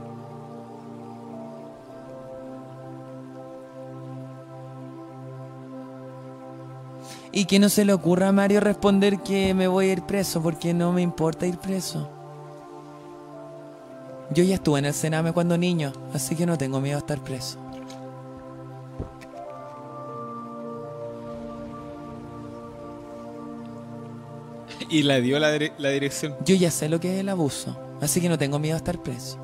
Y 7.31 7.45
que 7.45 7.59
no 7.59 7.69
se 7.69 7.83
le 7.83 7.93
ocurra 7.93 8.29
a 8.29 8.31
Mario 8.31 8.59
responder 8.59 9.19
que 9.19 9.53
me 9.53 9.67
voy 9.67 9.89
a 9.89 9.93
ir 9.93 10.03
preso, 10.03 10.41
porque 10.41 10.73
no 10.73 10.91
me 10.91 11.01
importa 11.01 11.47
ir 11.47 11.57
preso. 11.57 12.07
Yo 14.31 14.43
ya 14.43 14.55
estuve 14.55 14.79
en 14.79 14.85
el 14.85 14.93
Sename 14.93 15.33
cuando 15.33 15.57
niño, 15.57 15.93
así 16.13 16.35
que 16.35 16.45
no 16.45 16.57
tengo 16.57 16.79
miedo 16.79 16.97
a 16.97 16.99
estar 16.99 17.19
preso. 17.19 17.62
Y 24.93 25.01
la 25.03 25.19
dio 25.19 25.39
la, 25.39 25.51
dire- 25.51 25.73
la 25.79 25.89
dirección. 25.89 26.35
Yo 26.45 26.55
ya 26.55 26.69
sé 26.69 26.87
lo 26.87 26.99
que 26.99 27.15
es 27.15 27.19
el 27.19 27.29
abuso, 27.29 27.75
así 27.99 28.21
que 28.21 28.29
no 28.29 28.37
tengo 28.37 28.59
miedo 28.59 28.75
a 28.75 28.77
estar 28.77 29.01
preso. 29.01 29.39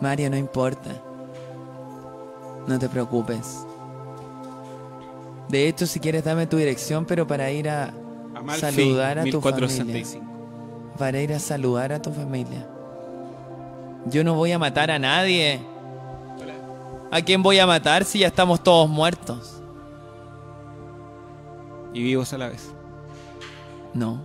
Mario, 0.00 0.30
no 0.30 0.36
importa. 0.36 0.90
No 2.66 2.78
te 2.78 2.88
preocupes. 2.88 3.66
De 5.48 5.68
hecho, 5.68 5.86
si 5.86 6.00
quieres, 6.00 6.24
dame 6.24 6.46
tu 6.46 6.56
dirección, 6.56 7.04
pero 7.04 7.26
para 7.26 7.50
ir 7.50 7.68
a 7.68 7.92
Amalfi, 8.34 8.60
saludar 8.60 9.18
a 9.18 9.22
tu 9.22 9.40
1465. 9.40 10.20
familia. 10.24 10.96
Para 10.96 11.20
ir 11.20 11.32
a 11.32 11.38
saludar 11.38 11.92
a 11.92 12.00
tu 12.00 12.12
familia. 12.12 12.66
Yo 14.06 14.24
no 14.24 14.34
voy 14.34 14.52
a 14.52 14.58
matar 14.58 14.90
a 14.90 14.98
nadie. 14.98 15.60
¿A 17.10 17.20
quién 17.22 17.42
voy 17.42 17.58
a 17.58 17.66
matar 17.66 18.04
si 18.04 18.20
ya 18.20 18.28
estamos 18.28 18.62
todos 18.62 18.88
muertos? 18.88 19.60
Y 21.92 22.02
vivos 22.02 22.32
a 22.32 22.38
la 22.38 22.48
vez. 22.48 22.72
No, 23.94 24.20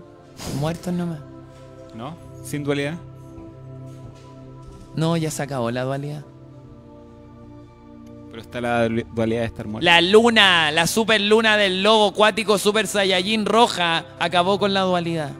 muertos 0.59 0.93
nomás. 0.93 1.19
¿No? 1.95 2.15
Sin 2.43 2.63
dualidad. 2.63 2.95
No, 4.95 5.17
ya 5.17 5.31
se 5.31 5.41
acabó 5.41 5.71
la 5.71 5.83
dualidad. 5.83 6.23
Pero 8.29 8.41
está 8.41 8.61
la 8.61 8.87
du- 8.87 9.03
dualidad 9.13 9.41
de 9.41 9.45
estar 9.47 9.67
muerto. 9.67 9.83
La 9.83 9.99
luna, 10.01 10.69
la 10.71 10.85
super 10.87 11.19
luna 11.21 11.57
del 11.57 11.81
lobo 11.81 12.09
acuático 12.09 12.57
Super 12.57 12.85
Saiyajin 12.85 13.45
roja 13.45 14.05
acabó 14.19 14.59
con 14.59 14.73
la 14.73 14.81
dualidad. 14.81 15.31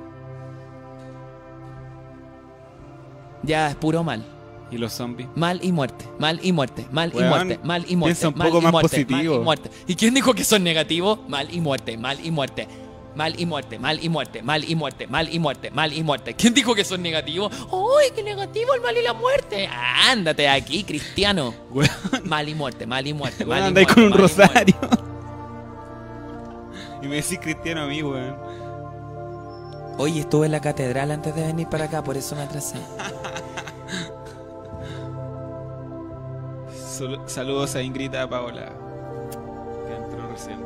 Ya 3.44 3.70
es 3.70 3.76
puro 3.76 4.04
mal. 4.04 4.24
Y 4.71 4.78
los 4.78 4.93
zombies. 4.93 5.30
Mal 5.36 5.60
y 5.63 5.71
muerte, 5.71 6.06
mal 6.19 6.39
y 6.41 6.51
muerte, 6.51 6.88
mal 6.91 7.12
y 7.13 7.21
muerte, 7.23 7.60
mal 7.63 7.86
y 7.88 7.95
muerte. 7.95 8.15
piensa 8.15 8.30
un 8.30 8.38
mal 8.38 8.47
poco 8.47 8.60
y 8.60 8.63
más 8.63 8.71
muerte, 8.71 8.89
positivo. 8.89 9.34
mal 9.34 9.41
y 9.41 9.43
muerte. 9.43 9.69
¿Y 9.88 9.95
quién 9.95 10.13
dijo 10.13 10.34
que 10.34 10.43
son 10.43 10.63
negativos? 10.63 11.19
Mal 11.30 11.54
y 11.54 11.62
muerte, 11.62 11.97
mal 11.97 12.17
y 12.25 12.32
muerte. 12.32 12.67
Mal 13.15 13.39
y 13.39 13.45
muerte, 13.45 13.80
mal 13.80 14.04
y 14.04 14.10
muerte, 14.10 14.41
mal 14.43 14.69
y 14.69 14.75
muerte, 14.75 15.08
mal 15.08 15.34
y 15.34 15.39
muerte, 15.39 15.71
mal 15.71 15.93
y 15.93 16.04
muerte. 16.04 16.34
¿Quién 16.34 16.54
dijo 16.54 16.75
que 16.75 16.84
son 16.84 17.01
negativos? 17.01 17.49
¡Uy, 17.71 18.04
qué 18.13 18.21
negativo 18.23 18.73
el 18.73 18.82
mal 18.82 18.97
y 18.97 19.01
la 19.04 19.13
muerte! 19.13 19.69
Ándate 20.10 20.41
de 20.41 20.49
aquí, 20.49 20.84
cristiano. 20.84 21.54
Weón, 21.71 21.89
Mal 22.25 22.49
y 22.49 22.56
muerte, 22.56 22.86
mal 22.86 23.08
y 23.08 23.13
muerte, 23.13 23.45
mal 23.45 23.62
weón, 23.62 23.69
y 23.69 23.73
muerte. 23.73 23.93
con 23.93 24.04
un 24.04 24.10
mal 24.10 24.19
y 24.19 24.21
rosario. 24.21 24.75
y 27.01 27.08
me 27.08 27.15
decís 27.15 27.39
cristiano 27.41 27.84
a 27.84 27.88
mí, 27.88 28.04
weón. 28.04 28.36
Oye, 29.97 30.19
estuve 30.19 30.47
en 30.47 30.51
la 30.51 30.60
catedral 30.60 31.10
antes 31.12 31.34
de 31.36 31.41
venir 31.43 31.69
para 31.69 31.86
acá, 31.86 32.04
por 32.04 32.17
eso 32.17 32.36
me 32.36 32.41
atrasé. 32.41 32.75
Saludos 37.26 37.76
a 37.76 37.82
Ingrid 37.82 38.16
a 38.16 38.30
Paola. 38.30 38.72
Que 39.86 39.96
entró 39.96 40.28
recién. 40.30 40.64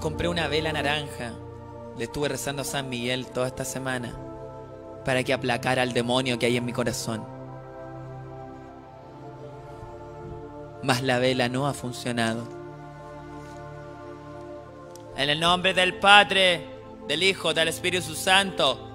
Compré 0.00 0.26
una 0.26 0.48
vela 0.48 0.72
naranja. 0.72 1.34
Le 1.98 2.04
estuve 2.04 2.28
rezando 2.28 2.62
a 2.62 2.64
San 2.64 2.88
Miguel 2.88 3.26
toda 3.26 3.48
esta 3.48 3.66
semana 3.66 4.16
para 5.04 5.22
que 5.22 5.34
aplacara 5.34 5.82
al 5.82 5.92
demonio 5.92 6.38
que 6.38 6.46
hay 6.46 6.56
en 6.56 6.64
mi 6.64 6.72
corazón. 6.72 7.26
Mas 10.82 11.02
la 11.02 11.18
vela 11.18 11.50
no 11.50 11.66
ha 11.66 11.74
funcionado. 11.74 12.48
En 15.14 15.28
el 15.28 15.40
nombre 15.40 15.74
del 15.74 15.98
Padre, 15.98 16.64
del 17.06 17.22
Hijo, 17.22 17.52
del 17.52 17.68
Espíritu 17.68 18.14
Santo. 18.14 18.87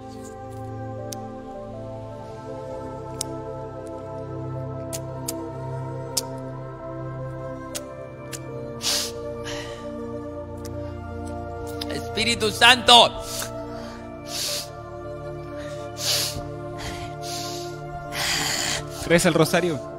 Espíritu 12.23 12.51
Santo. 12.51 13.21
¿Reza 19.05 19.27
el 19.27 19.33
rosario? 19.33 19.92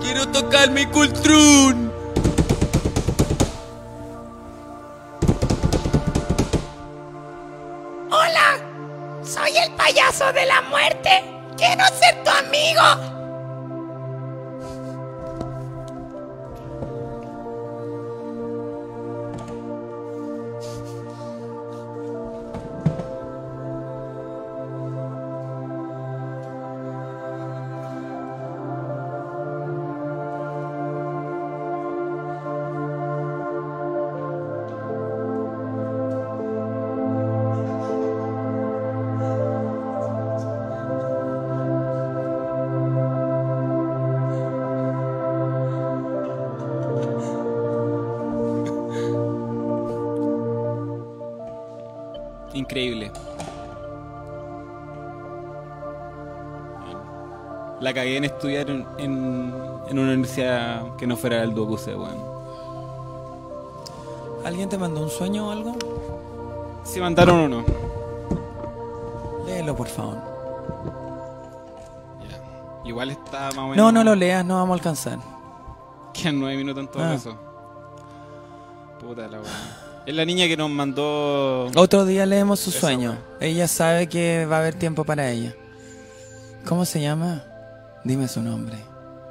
Quiero 0.00 0.28
tocar 0.28 0.70
mi 0.70 0.86
cultrún. 0.86 1.92
Hola, 8.12 8.58
soy 9.24 9.56
el 9.56 9.72
payaso 9.72 10.32
de 10.32 10.46
la 10.46 10.62
muerte. 10.62 11.24
¡Quiero 11.56 11.84
ser 11.86 12.22
tu 12.22 12.30
amigo! 12.30 13.13
Increíble. 52.74 53.12
La 57.80 57.94
cagué 57.94 58.16
en 58.16 58.24
estudiar 58.24 58.68
en, 58.68 58.84
en, 58.98 59.54
en 59.88 59.98
una 59.98 60.08
universidad 60.12 60.96
que 60.96 61.06
no 61.06 61.16
fuera 61.16 61.42
el 61.44 61.54
Duocuse, 61.54 61.94
weón. 61.94 62.16
¿Alguien 64.44 64.68
te 64.68 64.76
mandó 64.76 65.02
un 65.02 65.08
sueño 65.10 65.46
o 65.48 65.50
algo? 65.52 65.76
Sí 66.82 66.98
mandaron 67.00 67.36
uno. 67.36 67.64
Léelo, 69.46 69.76
por 69.76 69.86
favor. 69.86 70.16
Ya. 72.28 72.88
Igual 72.88 73.10
está 73.10 73.50
más 73.50 73.58
o 73.58 73.62
menos. 73.68 73.76
No, 73.76 73.92
no 73.92 74.02
lo 74.02 74.16
leas, 74.16 74.44
no 74.44 74.56
vamos 74.56 74.70
a 74.70 74.74
alcanzar. 74.74 75.18
Quedan 76.12 76.40
nueve 76.40 76.56
minutos 76.56 76.82
en 76.82 76.88
todo 76.90 77.04
Ah. 77.04 77.10
caso. 77.12 77.34
Puta 78.98 79.28
la 79.28 79.38
weón. 79.38 79.52
Es 80.06 80.14
la 80.14 80.24
niña 80.24 80.46
que 80.46 80.56
nos 80.56 80.70
mandó. 80.70 81.70
Otro 81.76 82.04
día 82.04 82.26
leemos 82.26 82.60
su 82.60 82.70
sueño. 82.70 83.16
Ella 83.40 83.66
sabe 83.68 84.06
que 84.08 84.46
va 84.46 84.56
a 84.56 84.58
haber 84.60 84.74
tiempo 84.74 85.04
para 85.04 85.30
ella. 85.30 85.54
¿Cómo 86.66 86.84
se 86.84 87.00
llama? 87.00 87.42
Dime 88.04 88.28
su 88.28 88.42
nombre. 88.42 88.76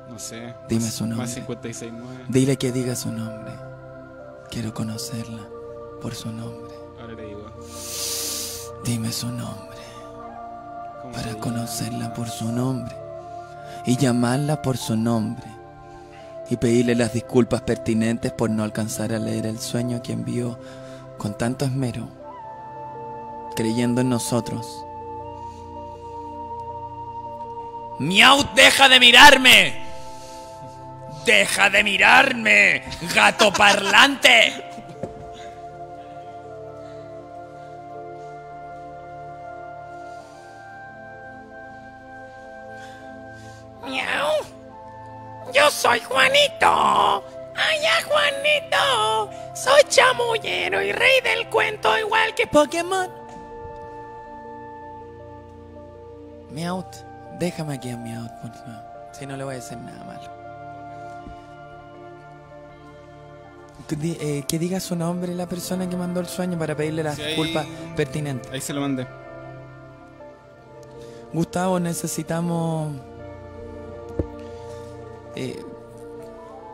No 0.10 0.18
sé. 0.18 0.54
Dime 0.68 0.86
más- 0.86 0.94
su 0.94 1.04
nombre. 1.06 1.26
Más 1.26 1.34
56, 1.34 1.92
9. 1.96 2.26
Dile 2.28 2.58
que 2.58 2.72
diga 2.72 2.96
su 2.96 3.12
nombre. 3.12 3.52
Quiero 4.50 4.74
conocerla 4.74 5.42
por 6.02 6.16
su 6.16 6.32
nombre. 6.32 6.74
Ahora 7.00 7.14
le 7.14 7.26
digo. 7.28 7.46
Dime 8.84 9.12
su 9.12 9.28
nombre 9.28 9.78
¿Cómo 11.02 11.14
se 11.14 11.22
para 11.24 11.40
conocerla 11.40 12.14
por 12.14 12.30
su 12.30 12.52
nombre 12.52 12.96
y 13.86 13.96
llamarla 13.98 14.62
por 14.62 14.78
su 14.78 14.96
nombre 14.98 15.44
y 16.50 16.58
pedirle 16.58 16.96
las 16.96 17.14
disculpas 17.14 17.62
pertinentes 17.62 18.32
por 18.32 18.50
no 18.50 18.64
alcanzar 18.64 19.14
a 19.14 19.20
leer 19.20 19.46
el 19.46 19.60
sueño 19.60 20.02
que 20.02 20.14
envió 20.14 20.60
con 21.18 21.38
tanto 21.38 21.66
esmero, 21.66 22.10
creyendo 23.56 24.02
en 24.02 24.10
nosotros. 24.10 24.86
¡Miau, 28.00 28.44
deja 28.56 28.90
de 28.90 29.00
mirarme! 29.00 29.84
¡Deja 31.26 31.70
de 31.70 31.84
mirarme, 31.84 32.84
gato 33.16 33.54
parlante! 33.54 34.54
¡Miau! 43.88 44.53
Yo 45.54 45.70
soy 45.70 46.00
Juanito. 46.02 47.24
¡Ay, 47.56 47.80
Juanito! 48.08 49.30
Soy 49.56 49.82
chamullero 49.88 50.82
y 50.82 50.92
rey 50.92 51.22
del 51.24 51.48
cuento 51.50 51.96
igual 51.98 52.34
que 52.36 52.48
Pokémon. 52.48 53.08
Meowth, 56.52 56.96
déjame 57.40 57.76
aquí 57.76 57.90
a 57.92 57.98
Meowth, 57.98 58.32
por 58.42 58.52
favor. 58.54 58.84
Si 59.12 59.26
no 59.28 59.38
le 59.38 59.44
voy 59.44 59.54
a 59.54 59.58
decir 59.58 59.78
nada 59.78 60.04
malo. 60.04 60.34
Que, 63.88 63.96
eh, 64.40 64.44
que 64.48 64.58
diga 64.60 64.80
su 64.80 64.96
nombre 64.96 65.36
la 65.36 65.46
persona 65.48 65.88
que 65.90 65.96
mandó 65.98 66.20
el 66.20 66.28
sueño 66.28 66.58
para 66.58 66.74
pedirle 66.76 67.04
las 67.04 67.16
Sí, 67.16 67.22
ahí- 67.22 67.28
disculpas 67.30 67.68
pertinentes. 67.96 68.52
Ahí 68.52 68.62
se 68.62 68.74
lo 68.74 68.82
mandé. 68.82 69.06
Gustavo, 71.34 71.80
necesitamos. 71.80 72.94
Eh, 75.36 75.64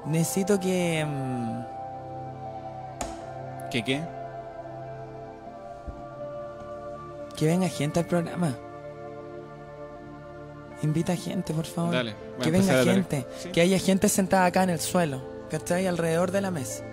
necesito 0.05 0.59
que. 0.59 1.05
mm, 1.05 1.61
¿Qué 3.71 3.83
qué? 3.83 4.19
que 7.39 7.45
venga 7.45 7.69
gente 7.69 8.01
al 8.01 8.05
programa. 8.05 8.53
Invita 10.83 11.15
gente, 11.15 11.53
por 11.53 11.65
favor. 11.65 11.93
Dale. 11.93 12.13
que 12.41 12.51
venga 12.51 12.83
gente. 12.83 13.25
Sí. 13.37 13.49
Que 13.49 13.61
haya 13.61 13.79
gente 13.79 14.09
sentada 14.09 14.45
acá 14.45 14.63
en 14.63 14.71
el 14.71 14.81
suelo. 14.81 15.21
¿Cachai? 15.49 15.87
Alrededor 15.87 16.31
de 16.31 16.41
la 16.41 16.51
mesa. 16.51 16.83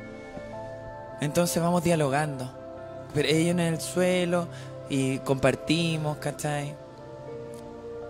Entonces 1.20 1.60
vamos 1.60 1.82
dialogando. 1.82 2.48
Pero 3.12 3.26
ellos 3.26 3.50
en 3.50 3.60
el 3.60 3.80
suelo 3.80 4.46
y 4.88 5.18
compartimos, 5.18 6.18
¿cachai? 6.18 6.76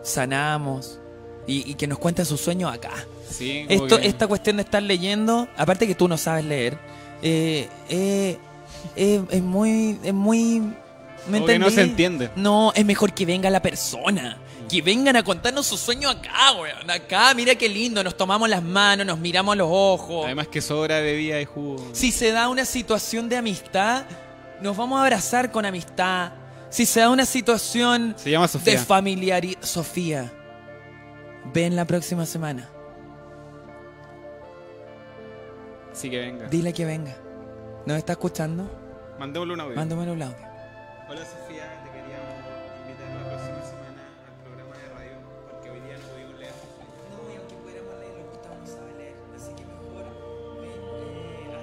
Sanamos. 0.03 1.01
Y, 1.47 1.71
y 1.71 1.75
que 1.75 1.87
nos 1.87 1.99
cuenten 1.99 2.25
sus 2.27 2.41
sueños 2.41 2.73
acá. 2.73 2.93
Sí, 3.31 3.67
Esto, 3.69 3.99
que- 4.01 4.07
esta 4.07 4.27
cuestión 4.27 4.57
de 4.57 4.63
estar 4.63 4.83
leyendo, 4.83 5.49
aparte 5.57 5.87
que 5.87 5.95
tú 5.95 6.09
no 6.09 6.17
sabes 6.19 6.45
leer, 6.45 6.77
eh, 7.23 7.69
eh, 7.89 8.39
eh, 8.97 9.23
es 9.31 9.43
muy, 9.43 9.99
es 10.03 10.13
muy, 10.15 10.61
¿me 11.29 11.45
que 11.45 11.59
no 11.59 11.71
se 11.71 11.83
entiende. 11.83 12.31
No, 12.37 12.73
es 12.75 12.85
mejor 12.85 13.13
que 13.13 13.25
venga 13.27 13.49
la 13.51 13.61
persona. 13.63 14.39
Que 14.69 14.83
vengan 14.83 15.15
a 15.15 15.23
contarnos 15.23 15.65
sus 15.65 15.79
sueños 15.79 16.17
acá, 16.17 16.53
weón. 16.61 16.91
Acá, 16.91 17.33
mira 17.35 17.55
qué 17.55 17.69
lindo. 17.69 18.03
Nos 18.03 18.17
tomamos 18.17 18.49
las 18.49 18.65
manos, 18.65 19.07
nos 19.07 19.17
miramos 19.17 19.53
a 19.53 19.57
los 19.57 19.69
ojos. 19.71 20.25
Además 20.25 20.49
que 20.49 20.61
sobra 20.61 20.99
bebida 20.99 21.41
y 21.41 21.45
jugo. 21.45 21.89
Si 21.93 22.11
se 22.11 22.33
da 22.33 22.49
una 22.49 22.65
situación 22.65 23.29
de 23.29 23.37
amistad, 23.37 24.07
nos 24.61 24.77
vamos 24.77 24.99
a 24.99 25.03
abrazar 25.05 25.53
con 25.53 25.65
amistad. 25.65 26.33
Si 26.69 26.85
se 26.85 26.99
da 26.99 27.11
una 27.11 27.25
situación 27.27 28.17
Se 28.19 28.29
llama 28.33 28.47
de 28.49 28.53
Sofía. 28.53 28.81
familiaridad. 28.85 29.63
Sofía, 29.63 30.33
ven 31.53 31.77
la 31.77 31.85
próxima 31.85 32.25
semana. 32.27 32.69
Sí 35.93 36.11
que 36.11 36.19
venga. 36.19 36.49
Dile 36.49 36.73
que 36.73 36.85
venga. 36.85 37.17
¿Nos 37.87 37.99
está 37.99 38.13
escuchando? 38.13 38.69
Mandémosle 39.19 39.55
un 39.55 39.61
audio. 39.61 39.77
Mándamelo 39.77 40.13
un 40.13 40.23
audio. 40.23 40.37
Hola 41.09 41.21
Sofía, 41.25 41.83
te 41.85 41.91
queríamos 41.91 42.35
invitar 42.83 43.09
la 43.17 43.25
próxima 43.31 43.63
semana 43.63 44.03
al 44.27 44.35
programa 44.45 44.75
de 44.77 44.89
radio 44.89 45.17
porque 45.49 45.71
hoy 45.71 45.81
día 45.81 45.97
no 45.97 46.05
pudimos 46.13 46.37
leer. 46.39 46.53
No, 47.13 47.19
y 47.33 47.37
aunque 47.37 47.55
pudiéramos 47.55 47.95
leerlo, 48.01 48.25
Gustavo 48.31 48.57
no 48.61 48.67
sabe 48.67 48.93
leer. 48.99 49.15
Así 49.37 49.53
que 49.55 49.65
mejor 49.65 50.05
ven 50.61 50.81
eh, 51.01 51.55
a 51.55 51.57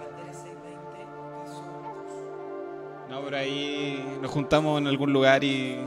Bandera 0.00 0.32
620 0.32 3.10
No, 3.10 3.20
por 3.20 3.34
ahí 3.34 4.18
nos 4.22 4.30
juntamos 4.30 4.80
en 4.80 4.86
algún 4.88 5.12
lugar 5.12 5.44
y, 5.44 5.78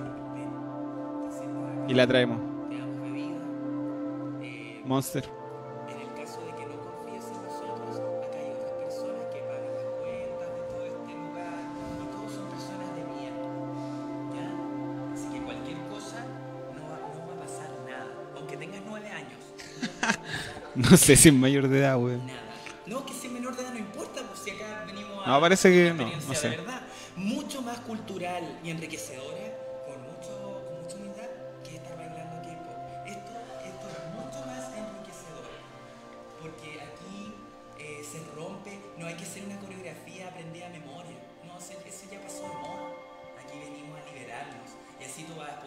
y 1.88 1.94
la 1.94 2.08
traemos. 2.08 2.40
Monster. 4.86 5.24
en 5.90 6.00
el 6.00 6.08
caso 6.16 6.40
de 6.46 6.52
que 6.56 6.66
no 6.66 6.80
confíes 6.80 7.26
en 7.26 7.44
nosotros, 7.44 7.98
acá 8.24 8.38
hay 8.40 8.52
otras 8.56 8.72
personas 8.80 9.26
que 9.34 9.40
pagan 9.42 9.74
las 9.76 9.90
cuentas 10.00 10.50
de 10.56 10.62
todo 10.72 10.86
este 10.86 11.14
lugar 11.14 11.60
y 12.02 12.06
todos 12.16 12.32
son 12.32 12.46
personas 12.50 12.90
de 12.96 13.04
bien. 13.20 13.36
¿Ya? 14.34 15.14
Así 15.14 15.28
que 15.34 15.44
cualquier 15.44 15.78
cosa 15.90 16.24
no 16.76 16.84
va, 16.88 17.00
no 17.16 17.28
va 17.28 17.34
a 17.34 17.46
pasar 17.46 17.70
nada. 17.86 18.08
Aunque 18.38 18.56
tengas 18.56 18.82
nueve 18.88 19.10
años. 19.10 19.40
No 20.76 20.96
sé 20.98 21.16
si 21.18 21.30
es 21.30 21.36
mayor 21.36 21.68
de 21.68 21.80
edad. 21.80 21.98
Nada. 22.00 22.20
No, 22.86 23.06
que 23.06 23.14
si 23.14 23.28
menor 23.28 23.56
de 23.58 23.64
edad 23.64 23.74
no 23.74 23.80
importa, 23.80 24.22
pues 24.26 24.40
si 24.40 24.52
acá 24.52 24.86
venimos 24.88 25.20
a. 25.26 25.32
No, 25.32 25.42
parece 25.42 25.70
que 25.70 25.94
no, 25.94 26.10
no 26.10 26.34
sé. 26.34 26.50
de 26.52 26.58
verdad. 26.58 26.82
Mucho 27.18 27.62
más 27.62 27.80
cultural 27.80 28.60
y 28.64 28.70
enriquecedora, 28.70 29.37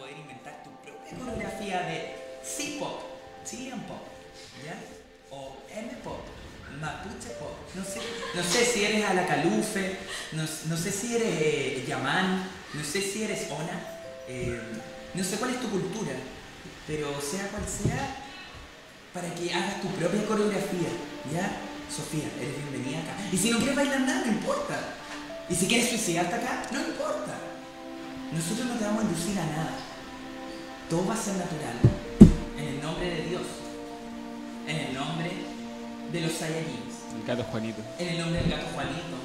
poder 0.01 0.17
inventar 0.17 0.63
tu 0.63 0.71
propia 0.81 1.13
coreografía 1.15 1.81
de 1.83 2.15
C-pop, 2.43 3.01
Chilean 3.45 3.79
pop, 3.81 4.01
¿ya? 4.65 4.73
O 5.29 5.57
M-pop, 5.69 6.21
Mapuche 6.81 7.29
pop. 7.37 7.53
No 7.75 7.83
sé, 7.85 8.01
no 8.33 8.41
sé 8.41 8.65
si 8.65 8.83
eres 8.83 9.05
a 9.05 9.13
la 9.13 9.27
Calufe, 9.27 9.97
no, 10.31 10.41
no 10.41 10.75
sé 10.77 10.91
si 10.91 11.15
eres 11.15 11.35
eh, 11.39 11.85
Yaman, 11.87 12.49
no 12.73 12.83
sé 12.83 12.99
si 13.01 13.23
eres 13.23 13.45
Ona. 13.51 13.77
eh, 14.27 14.59
No 15.13 15.23
sé 15.23 15.35
cuál 15.37 15.51
es 15.51 15.61
tu 15.61 15.69
cultura, 15.69 16.13
pero 16.87 17.21
sea 17.21 17.47
cual 17.49 17.63
sea, 17.67 18.15
para 19.13 19.29
que 19.35 19.53
hagas 19.53 19.81
tu 19.81 19.87
propia 19.89 20.25
coreografía, 20.25 20.89
¿ya? 21.31 21.45
Sofía, 21.95 22.25
eres 22.41 22.55
bienvenida 22.57 23.03
acá. 23.03 23.13
Y 23.31 23.37
si 23.37 23.51
no 23.51 23.57
quieres 23.57 23.75
bailar 23.75 24.01
nada, 24.01 24.23
no 24.25 24.31
importa. 24.31 24.79
Y 25.47 25.53
si 25.53 25.67
quieres 25.67 25.89
suicidarte 25.89 26.33
acá, 26.35 26.63
no 26.71 26.79
importa. 26.79 27.37
Nosotros 28.31 28.65
no 28.65 28.75
te 28.79 28.85
vamos 28.85 29.03
a 29.03 29.07
inducir 29.07 29.37
a 29.37 29.45
nada. 29.45 29.90
Todo 30.91 31.07
va 31.07 31.13
a 31.13 31.17
ser 31.17 31.35
natural. 31.35 31.75
En 32.59 32.67
el 32.67 32.81
nombre 32.81 33.09
de 33.09 33.21
Dios. 33.29 33.43
En 34.67 34.75
el 34.75 34.93
nombre 34.93 35.31
de 36.11 36.19
los 36.19 36.33
Saiyajins. 36.33 37.15
El 37.15 37.25
gato 37.25 37.43
Juanito. 37.49 37.81
En 37.97 38.09
el 38.09 38.17
nombre 38.19 38.41
del 38.41 38.51
gato 38.51 38.65
Juanito. 38.73 39.15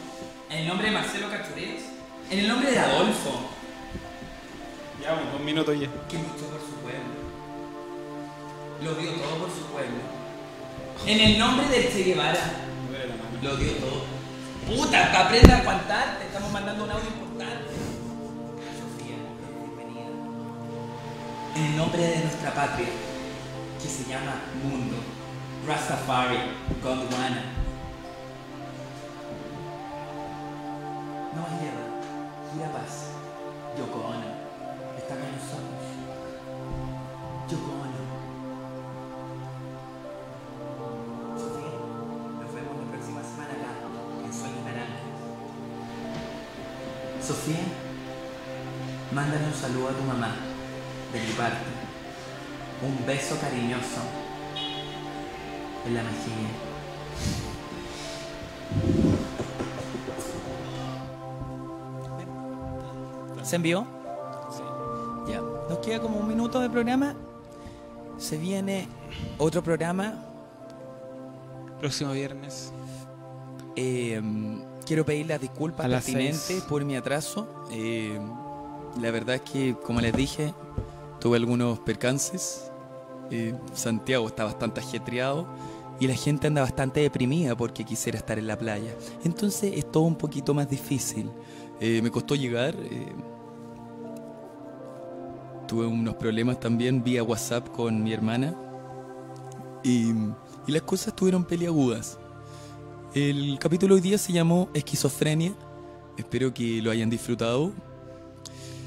En 0.48 0.58
el 0.58 0.68
nombre 0.68 0.86
de 0.86 0.94
Marcelo 0.94 1.28
Cachureros. 1.28 1.82
En 2.30 2.38
el 2.38 2.46
nombre 2.46 2.70
de 2.70 2.78
Adolfo, 2.78 3.50
Ya, 5.02 5.14
bueno, 5.14 5.32
dos 5.32 5.40
minutos 5.40 5.74
ya. 5.74 5.88
que 6.08 6.18
luchó 6.18 6.46
por 6.54 6.60
su 6.60 6.74
pueblo. 6.86 7.26
Lo 8.84 8.94
dio 8.94 9.10
todo 9.14 9.38
por 9.38 9.50
su 9.50 9.66
pueblo. 9.66 9.98
En 11.04 11.18
el 11.20 11.36
nombre 11.36 11.66
del 11.68 11.92
Che 11.92 12.04
Guevara. 12.04 12.52
Lo 13.42 13.56
dio 13.56 13.72
todo. 13.72 14.04
Puta, 14.68 15.20
aprenda 15.20 15.56
a 15.56 15.58
aguantar. 15.62 16.18
Te 16.18 16.26
estamos 16.26 16.52
mandando 16.52 16.84
un 16.84 16.90
audio 16.92 17.08
importante. 17.08 17.85
En 21.56 21.64
el 21.64 21.76
nombre 21.78 22.02
de 22.02 22.18
nuestra 22.18 22.52
patria, 22.52 22.88
que 23.80 23.88
se 23.88 24.04
llama 24.04 24.42
Mundo, 24.62 24.96
Rastafari, 25.66 26.36
Gondwana. 26.82 27.44
No 31.34 31.46
hay 31.46 31.56
guerra, 31.64 31.86
pura 32.52 32.72
paz. 32.72 33.08
Yoko 33.78 33.98
Ono 34.00 34.30
está 34.98 35.14
con 35.14 35.32
nosotros. 35.32 35.84
Yoko 37.50 37.72
Ono. 37.72 38.06
Sofía, 47.26 47.64
mándale 49.10 49.46
un 49.46 49.54
saludo 49.54 49.88
a 49.88 49.92
tu 49.92 50.02
mamá, 50.02 50.45
de 51.16 51.26
mi 51.26 51.32
parte. 51.32 51.64
Un 52.82 53.06
beso 53.06 53.38
cariñoso 53.40 54.00
en 55.86 55.94
la 55.94 56.02
mejilla. 56.02 56.48
¿Se 63.42 63.56
envió? 63.56 63.86
Sí. 64.50 65.32
Ya. 65.32 65.40
Nos 65.40 65.78
queda 65.78 66.00
como 66.00 66.18
un 66.18 66.28
minuto 66.28 66.60
de 66.60 66.68
programa. 66.68 67.14
Se 68.18 68.36
viene 68.36 68.88
otro 69.38 69.62
programa. 69.62 70.22
Próximo 71.78 72.12
viernes. 72.12 72.72
Eh, 73.76 74.20
quiero 74.84 75.04
pedir 75.04 75.26
las 75.26 75.40
disculpas 75.40 75.88
pertinentes 75.88 76.62
por 76.62 76.84
mi 76.84 76.96
atraso. 76.96 77.66
Eh, 77.70 78.18
la 79.00 79.10
verdad 79.10 79.36
es 79.36 79.42
que, 79.42 79.76
como 79.76 80.00
les 80.00 80.14
dije, 80.14 80.52
tuve 81.26 81.38
algunos 81.38 81.80
percances. 81.80 82.70
Eh, 83.32 83.52
Santiago 83.74 84.28
está 84.28 84.44
bastante 84.44 84.78
ajetreado 84.78 85.44
y 85.98 86.06
la 86.06 86.14
gente 86.14 86.46
anda 86.46 86.62
bastante 86.62 87.00
deprimida 87.00 87.56
porque 87.56 87.82
quisiera 87.82 88.16
estar 88.16 88.38
en 88.38 88.46
la 88.46 88.56
playa. 88.56 88.94
Entonces 89.24 89.72
es 89.74 89.90
todo 89.90 90.04
un 90.04 90.14
poquito 90.14 90.54
más 90.54 90.70
difícil. 90.70 91.28
Eh, 91.80 92.00
me 92.00 92.12
costó 92.12 92.36
llegar. 92.36 92.76
eh, 92.76 93.12
tuve 95.66 95.84
unos 95.84 96.14
problemas 96.14 96.60
también 96.60 97.02
vía 97.02 97.24
WhatsApp 97.24 97.70
con 97.70 98.04
mi 98.04 98.12
hermana. 98.12 98.54
Y, 99.82 100.10
y 100.68 100.72
las 100.72 100.82
cosas 100.82 101.08
estuvieron 101.08 101.44
peliagudas. 101.44 102.20
El 103.14 103.58
capítulo 103.58 103.96
hoy 103.96 104.00
día 104.00 104.16
se 104.16 104.32
llamó 104.32 104.68
Esquizofrenia. 104.74 105.54
Espero 106.16 106.54
que 106.54 106.80
lo 106.80 106.92
hayan 106.92 107.10
disfrutado. 107.10 107.72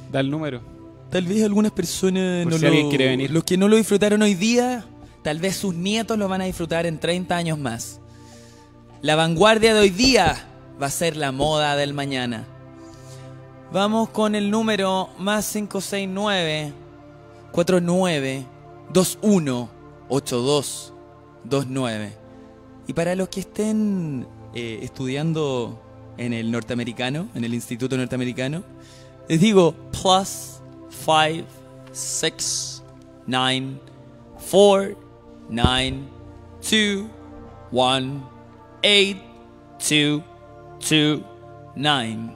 Da 0.10 0.22
el 0.22 0.32
número. 0.32 0.79
Tal 1.10 1.26
vez 1.26 1.44
algunas 1.44 1.72
personas 1.72 2.44
Por 2.44 2.54
no 2.54 2.58
si 2.58 2.64
lo, 2.64 2.68
alguien 2.70 2.90
quiere 2.90 3.08
venir. 3.08 3.32
Los 3.32 3.44
que 3.44 3.58
no 3.58 3.68
lo 3.68 3.78
disfrutaron 3.78 4.22
hoy 4.22 4.36
día, 4.36 4.86
tal 5.24 5.40
vez 5.40 5.56
sus 5.56 5.74
nietos 5.74 6.18
lo 6.18 6.28
van 6.28 6.42
a 6.42 6.46
disfrutar 6.46 6.86
en 6.86 7.00
30 7.00 7.36
años 7.36 7.58
más. 7.58 8.00
La 9.02 9.16
vanguardia 9.16 9.74
de 9.74 9.80
hoy 9.80 9.90
día 9.90 10.46
va 10.82 10.88
a 10.88 10.92
ser 10.92 11.18
la 11.18 11.32
moda 11.32 11.76
del 11.76 11.94
mañana. 11.94 12.46
Vamos 13.72 14.10
con 14.10 14.36
el 14.36 14.52
número 14.52 15.10
más 15.18 15.52
569 15.52 16.74
49 17.52 18.46
21 18.94 19.70
82 20.10 20.94
29. 21.44 22.14
Y 22.88 22.94
para 22.94 23.16
los 23.16 23.30
que 23.30 23.40
estén 23.40 24.28
eh, 24.54 24.80
estudiando 24.82 25.82
en 26.18 26.34
el 26.34 26.52
norteamericano, 26.52 27.30
en 27.34 27.44
el 27.44 27.54
instituto 27.54 27.96
norteamericano, 27.98 28.64
les 29.28 29.40
digo 29.40 29.74
plus 29.92 30.59
5 31.06 31.46
6 31.92 32.82
9 33.28 33.80
4 34.38 34.96
9 35.50 36.10
2 36.62 37.10
1 37.72 38.24
8 38.84 39.18
2 39.80 40.24
2 40.80 41.24
9 41.76 42.36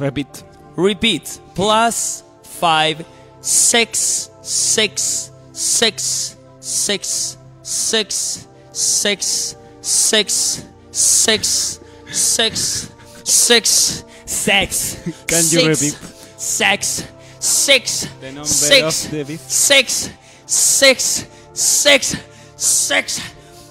Repeat. 0.00 0.44
Repeat. 0.76 1.40
Plus 1.54 2.22
five, 2.42 3.04
six, 3.40 4.30
six, 4.42 5.30
six, 5.52 6.36
six, 6.60 7.36
six, 7.70 8.46
six, 8.72 9.56
six, 9.82 10.76
six, 10.92 11.80
six, 12.10 12.90
six, 13.24 14.04
sex. 14.24 15.24
Can 15.26 15.44
you 15.50 15.68
repeat? 15.68 15.92
Sex. 16.38 17.04
Six. 17.40 18.06
Six. 18.44 19.08
Six. 19.48 20.10
Six. 20.46 21.26
Six. 21.54 22.16
Six. 22.54 23.20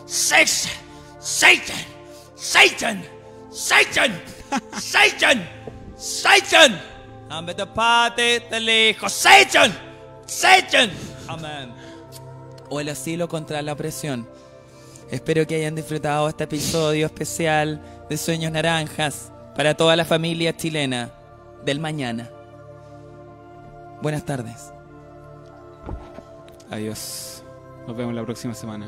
Six. 0.07 0.69
Satan. 1.19 1.77
Satan. 2.35 3.03
Satan. 3.51 4.19
Satan. 4.73 5.49
Satan. 5.97 6.79
Hijo. 8.67 9.07
Satan. 9.07 9.71
Satan. 10.25 10.89
Amén. 11.27 11.71
O 12.69 12.79
el 12.79 12.89
asilo 12.89 13.29
contra 13.29 13.61
la 13.61 13.73
opresión. 13.73 14.27
Espero 15.11 15.45
que 15.45 15.55
hayan 15.55 15.75
disfrutado 15.75 16.27
este 16.27 16.45
episodio 16.45 17.05
especial 17.05 17.79
de 18.09 18.17
Sueños 18.17 18.51
Naranjas 18.51 19.31
para 19.55 19.75
toda 19.75 19.95
la 19.95 20.05
familia 20.05 20.57
chilena 20.57 21.11
del 21.63 21.79
mañana. 21.79 22.31
Buenas 24.01 24.23
tardes. 24.25 24.73
Adiós. 26.69 27.43
Nos 27.87 27.97
vemos 27.97 28.13
la 28.13 28.23
próxima 28.23 28.53
semana. 28.53 28.87